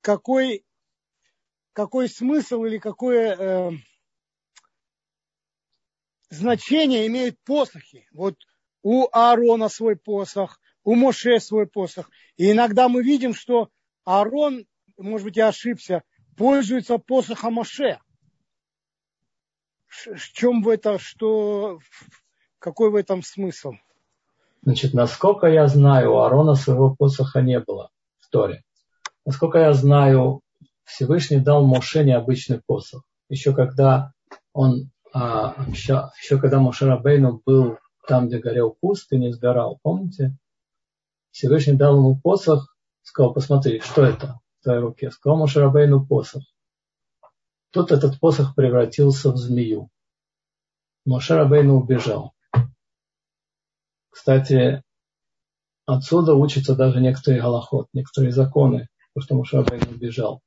[0.00, 0.64] какой,
[1.72, 3.70] какой смысл или какое э,
[6.30, 8.06] значение имеют посохи.
[8.12, 8.36] Вот
[8.84, 12.08] у Аарона свой посох, у Моше свой посох.
[12.36, 13.68] И иногда мы видим, что
[14.04, 14.64] Аарон,
[14.96, 16.04] может быть, я ошибся,
[16.36, 17.98] пользуется посохом Моше.
[19.88, 21.80] В чем в этом, что,
[22.60, 23.72] какой в этом смысл?
[24.62, 28.62] Значит, насколько я знаю, у Аарона своего посоха не было в Торе.
[29.24, 30.40] Насколько я знаю,
[30.84, 33.02] Всевышний дал Моше необычный посох.
[33.28, 34.12] Еще когда
[34.52, 39.78] он, а, еще, еще когда Моше Рабейну был там, где горел куст и не сгорал,
[39.82, 40.36] помните?
[41.32, 45.10] Всевышний дал ему посох, сказал, посмотри, что это в твоей руке?
[45.10, 46.44] Сказал Моше Рабейну посох.
[47.70, 49.88] Тут этот посох превратился в змею.
[51.04, 52.34] Моше Рабейну убежал.
[54.12, 54.82] Кстати,
[55.86, 60.42] отсюда учатся даже некоторые галахот, некоторые законы, потому что Моше Рабейну убежал.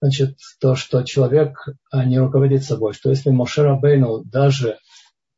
[0.00, 4.78] Значит, то, что человек а, не руководит собой, что если Моше Рабейну даже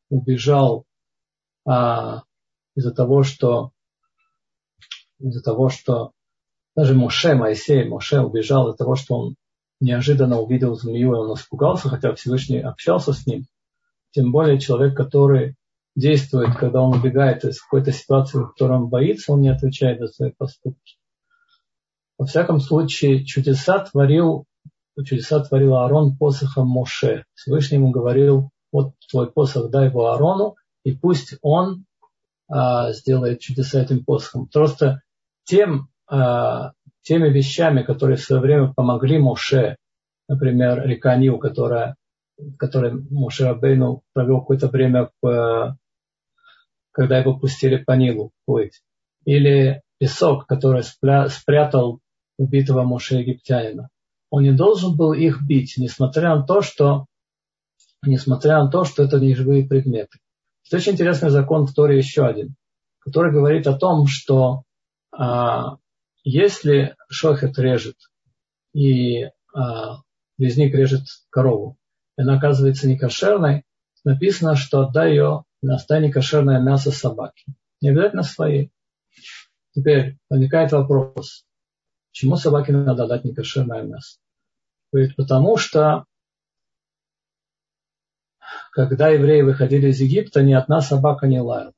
[0.09, 0.83] убежал
[1.65, 2.23] а,
[2.75, 3.71] из-за того, что
[5.19, 6.11] из-за того, что
[6.75, 9.35] даже Моше, Моисей, Моше убежал из-за того, что он
[9.79, 13.45] неожиданно увидел змею, и он испугался, хотя Всевышний общался с ним.
[14.11, 15.55] Тем более человек, который
[15.97, 20.07] действует, когда он убегает из какой-то ситуации, в которой он боится, он не отвечает за
[20.07, 20.97] свои поступки.
[22.19, 24.45] Во всяком случае, чудеса творил,
[25.03, 27.25] чудеса творил Аарон посохом Моше.
[27.33, 31.85] Всевышний ему говорил, вот твой посох, дай его Аарону, и пусть он
[32.47, 34.47] а, сделает чудеса этим посохом.
[34.47, 35.01] Просто
[35.45, 39.77] тем, а, теми вещами, которые в свое время помогли Моше,
[40.27, 41.95] например, река Нил, которая,
[42.59, 45.75] которой Моше Рабейну провел какое-то время, в,
[46.97, 48.81] когда его пустили по Нилу плыть.
[49.23, 51.99] Или песок, который спрятал
[52.39, 53.89] убитого Моше египтянина.
[54.31, 57.05] Он не должен был их бить, несмотря на то, что,
[58.03, 60.17] несмотря на то, что это не живые предметы.
[60.65, 62.55] Это очень интересный закон в Торе еще один,
[62.97, 64.63] который говорит о том, что
[65.15, 65.77] а,
[66.23, 67.97] если шохет режет
[68.73, 70.01] и а,
[70.39, 71.77] визник режет корову,
[72.17, 73.65] и она оказывается некошерной,
[74.03, 77.45] написано, что отдай ее на стане кошерное мясо собаки.
[77.81, 78.71] Не обязательно своей.
[79.73, 81.45] Теперь возникает вопрос,
[82.11, 84.19] чему собаке надо дать некошерное мясо?
[84.91, 86.05] Говорит, потому что
[88.71, 91.73] когда евреи выходили из Египта, ни одна собака не лаяла.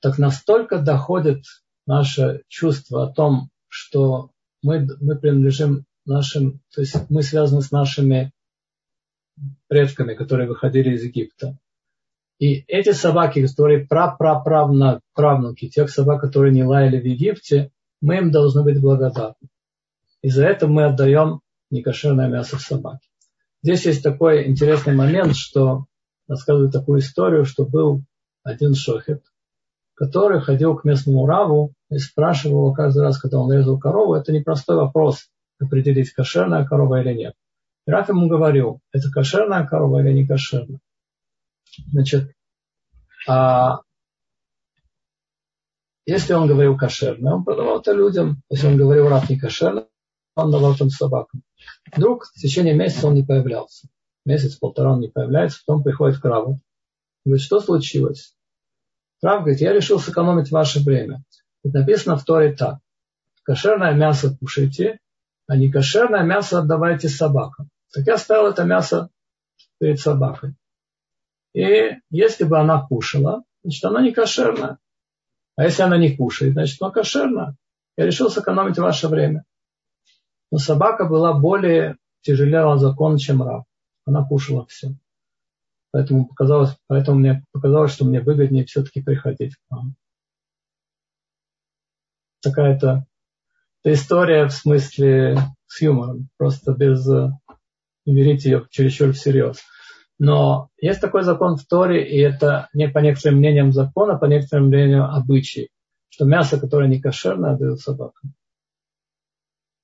[0.00, 1.44] Так настолько доходит
[1.86, 4.30] наше чувство о том, что
[4.62, 8.32] мы, мы принадлежим нашим, то есть мы связаны с нашими
[9.68, 11.58] предками, которые выходили из Египта.
[12.40, 17.70] И эти собаки, которые правнуки тех собак, которые не лаяли в Египте,
[18.00, 19.34] мы им должны быть благодарны.
[20.22, 23.06] И за это мы отдаем некошерное мясо собаки.
[23.62, 25.84] Здесь есть такой интересный момент, что
[26.28, 28.04] рассказывает такую историю, что был
[28.42, 29.22] один шохет,
[29.92, 34.76] который ходил к местному раву и спрашивал каждый раз, когда он резал корову, это непростой
[34.76, 35.28] вопрос,
[35.60, 37.34] определить, кошерная корова или нет.
[37.86, 40.80] И Раф ему говорил, это кошерная корова или не кошерная.
[41.92, 42.32] Значит,
[43.28, 43.80] а
[46.06, 48.42] если он говорил кошерно, он продавал это людям.
[48.48, 49.86] Если он говорил Раф не кошерно,
[50.34, 51.42] он давал там собакам.
[51.94, 53.88] Вдруг в течение месяца он не появлялся.
[54.24, 56.58] Месяц-полтора он не появляется, потом приходит к Раву.
[57.24, 58.34] Говорит, что случилось?
[59.22, 61.22] Рав говорит, я решил сэкономить ваше время.
[61.62, 62.78] Тут написано в Торе так.
[63.42, 64.98] Кошерное мясо кушайте,
[65.46, 67.68] а не кошерное мясо отдавайте собакам.
[67.92, 69.10] Так я ставил это мясо
[69.78, 70.54] перед собакой.
[71.52, 74.78] И если бы она кушала, значит, она не кошерная.
[75.56, 77.56] А если она не кушает, значит, она кошерная.
[77.96, 79.44] Я решил сэкономить ваше время.
[80.50, 83.64] Но собака была более тяжелее закон, чем раб.
[84.06, 84.94] Она кушала все.
[85.92, 89.96] Поэтому показалось, поэтому мне показалось, что мне выгоднее все-таки приходить к вам.
[92.42, 93.06] Такая-то
[93.84, 95.36] история в смысле
[95.66, 97.06] с юмором, просто без
[98.06, 99.62] не берите ее чересчур всерьез.
[100.20, 104.26] Но есть такой закон в Торе, и это не по некоторым мнениям закона, а по
[104.26, 105.70] некоторым мнениям обычай,
[106.10, 108.34] что мясо, которое не кошерное, дают собакам.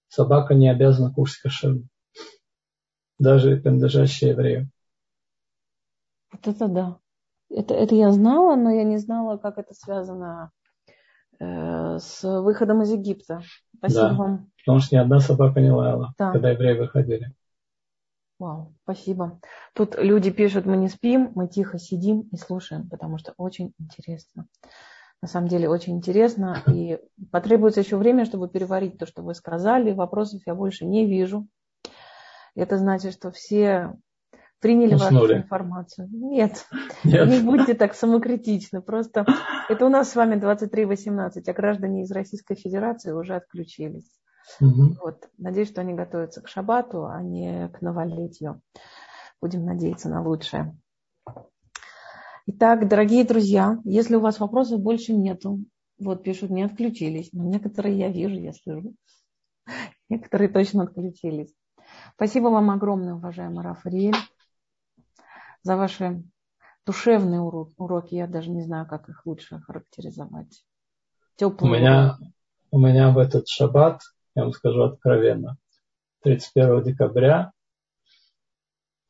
[0.09, 1.85] Собака не обязана кушать кошерно.
[3.19, 4.69] Даже принадлежащие еврею.
[6.31, 6.99] Вот это да.
[7.49, 10.51] Это, это я знала, но я не знала, как это связано
[11.41, 13.41] э, с выходом из Египта.
[13.75, 14.51] Спасибо да, вам.
[14.59, 16.33] Потому что ни одна собака не лаяла, да.
[16.33, 17.35] когда евреи выходили.
[18.39, 19.41] Вау, спасибо.
[19.75, 24.47] Тут люди пишут, мы не спим, мы тихо сидим и слушаем, потому что очень интересно.
[25.23, 26.63] На самом деле очень интересно.
[26.67, 26.99] И
[27.33, 29.93] потребуется еще время, чтобы переварить то, что вы сказали.
[29.93, 31.47] Вопросов я больше не вижу.
[32.55, 33.95] Это значит, что все
[34.61, 35.21] приняли Уснули.
[35.21, 36.09] вашу информацию.
[36.11, 36.67] Нет,
[37.05, 38.83] Нет, не будьте так самокритичны.
[38.83, 39.25] Просто
[39.69, 44.11] это у нас с вами 23.18, а граждане из Российской Федерации уже отключились.
[44.61, 44.97] Угу.
[45.03, 45.29] Вот.
[45.39, 48.63] Надеюсь, что они готовятся к шабату, а не к новолетию.
[49.41, 50.77] Будем надеяться на лучшее.
[52.47, 55.65] Итак, дорогие друзья, если у вас вопросов больше нету,
[55.99, 57.33] вот пишут, не отключились.
[57.33, 58.95] Но некоторые я вижу, я слежу.
[60.09, 61.53] Некоторые точно отключились.
[62.15, 64.15] Спасибо вам огромное, уважаемый Рафаэль
[65.63, 66.23] за ваши
[66.85, 68.15] душевные уроки.
[68.15, 70.65] Я даже не знаю, как их лучше характеризовать.
[71.35, 72.19] Теплые у меня,
[72.71, 74.01] у меня в этот шаббат,
[74.37, 75.57] я вам скажу откровенно,
[76.23, 77.53] 31 декабря,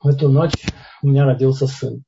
[0.01, 0.65] в эту ночь
[1.03, 2.05] у меня родился сын.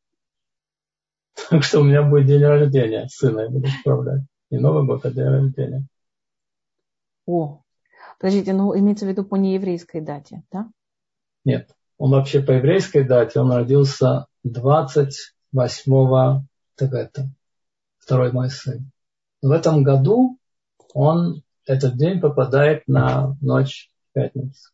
[1.50, 4.22] Так что у меня будет день рождения сына, я буду справлять.
[4.50, 5.86] Не Новый год, а день рождения.
[7.26, 7.62] О,
[8.18, 10.70] подождите, ну имеется в виду по нееврейской дате, да?
[11.44, 16.46] Нет, он вообще по еврейской дате, он родился 28
[16.76, 17.28] Тевета,
[17.98, 18.90] второй мой сын.
[19.42, 20.38] В этом году
[20.94, 24.70] он этот день попадает на ночь пятницы.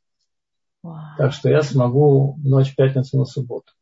[0.84, 0.97] Wow.
[1.18, 3.72] Так что я смогу ночь пятницы на субботу.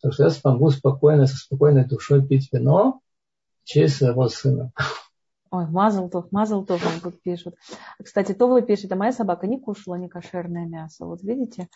[0.00, 3.00] Так что я смогу спокойно, со спокойной душой пить вино
[3.62, 4.72] в честь своего сына.
[5.50, 7.54] Ой, Мазалтов, Мазалтов вам тут пишут.
[8.02, 11.06] Кстати, то вы пишете, а моя собака не кушала некошерное мясо.
[11.06, 11.68] Вот видите?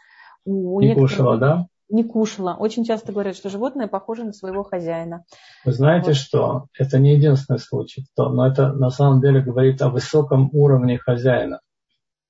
[0.44, 1.66] У не кушала, да?
[1.92, 2.56] Не кушала.
[2.58, 5.24] Очень часто говорят, что животное похоже на своего хозяина.
[5.64, 6.16] Вы знаете, вот.
[6.16, 11.60] что это не единственный случай, но это на самом деле говорит о высоком уровне хозяина.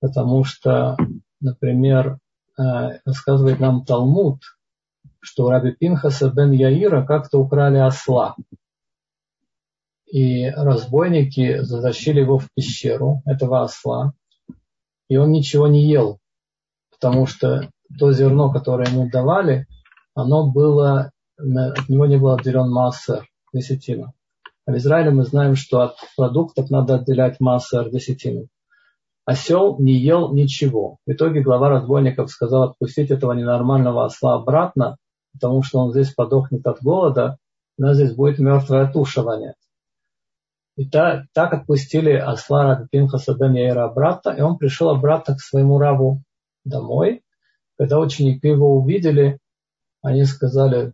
[0.00, 0.96] Потому что,
[1.40, 2.18] например,
[2.58, 2.62] э,
[3.04, 4.42] рассказывает нам Талмуд,
[5.20, 8.34] что у Раби Пинхаса бен Яира как-то украли осла.
[10.06, 14.12] И разбойники затащили его в пещеру, этого осла,
[15.08, 16.18] и он ничего не ел,
[16.90, 19.66] потому что то зерно, которое ему давали,
[20.14, 24.12] оно было, от него не было отделен массер, десятина.
[24.66, 28.46] А в Израиле мы знаем, что от продуктов надо отделять массер, десятину.
[29.24, 30.98] Осел не ел ничего.
[31.06, 34.96] В итоге глава разбойников сказал отпустить этого ненормального осла обратно,
[35.32, 37.38] потому что он здесь подохнет от голода,
[37.78, 39.24] у здесь будет мертвая туша.
[40.76, 45.40] И так, так отпустили осла Раби Пинхаса бен Яира обратно, и он пришел обратно к
[45.40, 46.22] своему рабу
[46.64, 47.22] домой.
[47.82, 49.40] Когда ученики его увидели,
[50.02, 50.92] они сказали,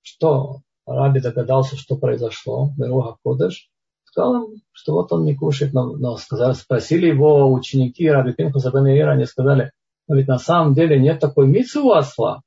[0.00, 3.68] что Раби догадался, что произошло, Беруха Кодыш,
[4.04, 8.70] сказал им, что вот он не кушает, но, но сказали, спросили его ученики Раби Пинхаса
[8.70, 9.70] бен Яира, они сказали,
[10.06, 12.40] но ведь на самом деле нет такой мицы у осла.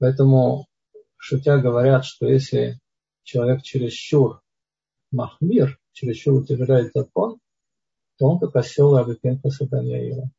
[0.00, 0.66] Поэтому,
[1.18, 2.80] шутя, говорят, что если
[3.22, 4.42] человек чересчур
[5.12, 7.38] махмир, чересчур утверждает закон,
[8.26, 8.40] он
[9.20, 10.30] Пинхаса бен Яира.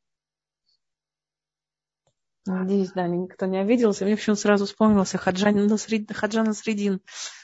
[2.45, 4.03] Надеюсь, да, никто не обиделся.
[4.03, 6.99] Мне почему сразу вспомнился Хаджан Насредин, Хаджан Средин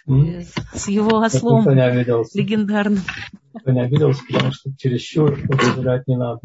[0.05, 0.45] mm.
[0.73, 2.37] с его ослом никто не обиделся.
[2.37, 2.99] легендарным.
[3.53, 6.41] Никто не обиделся, потому что чересчур употреблять не надо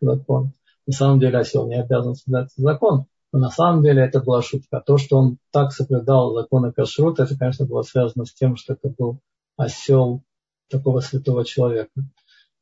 [0.00, 0.52] закон.
[0.86, 4.80] На самом деле осел не обязан соблюдать закон, но на самом деле это была шутка.
[4.80, 8.94] То, что он так соблюдал законы кашрута, это, конечно, было связано с тем, что это
[8.96, 9.18] был
[9.56, 10.22] осел
[10.70, 11.90] такого святого человека.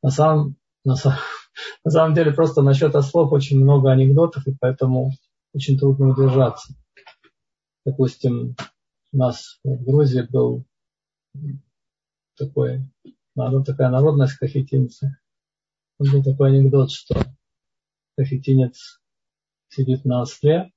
[0.03, 0.57] На самом,
[0.87, 5.11] на, самом деле просто насчет ослов очень много анекдотов, и поэтому
[5.53, 6.75] очень трудно удержаться.
[7.85, 8.57] Допустим,
[9.13, 10.65] у нас в Грузии был
[12.39, 12.89] такой,
[13.35, 15.17] такая народность кахетинцы.
[15.99, 17.21] Был такой анекдот, что
[18.17, 19.01] кахетинец
[19.69, 20.71] сидит на осле.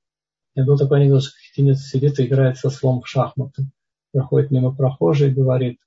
[0.55, 3.69] И был такой анекдот, что кахетинец сидит и играет со слом в шахматы.
[4.11, 5.79] Проходит мимо прохожий и говорит,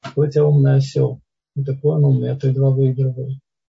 [0.00, 1.20] какой у тебя умный осел.
[1.58, 3.40] И такой он умный, а ты два выигрываю.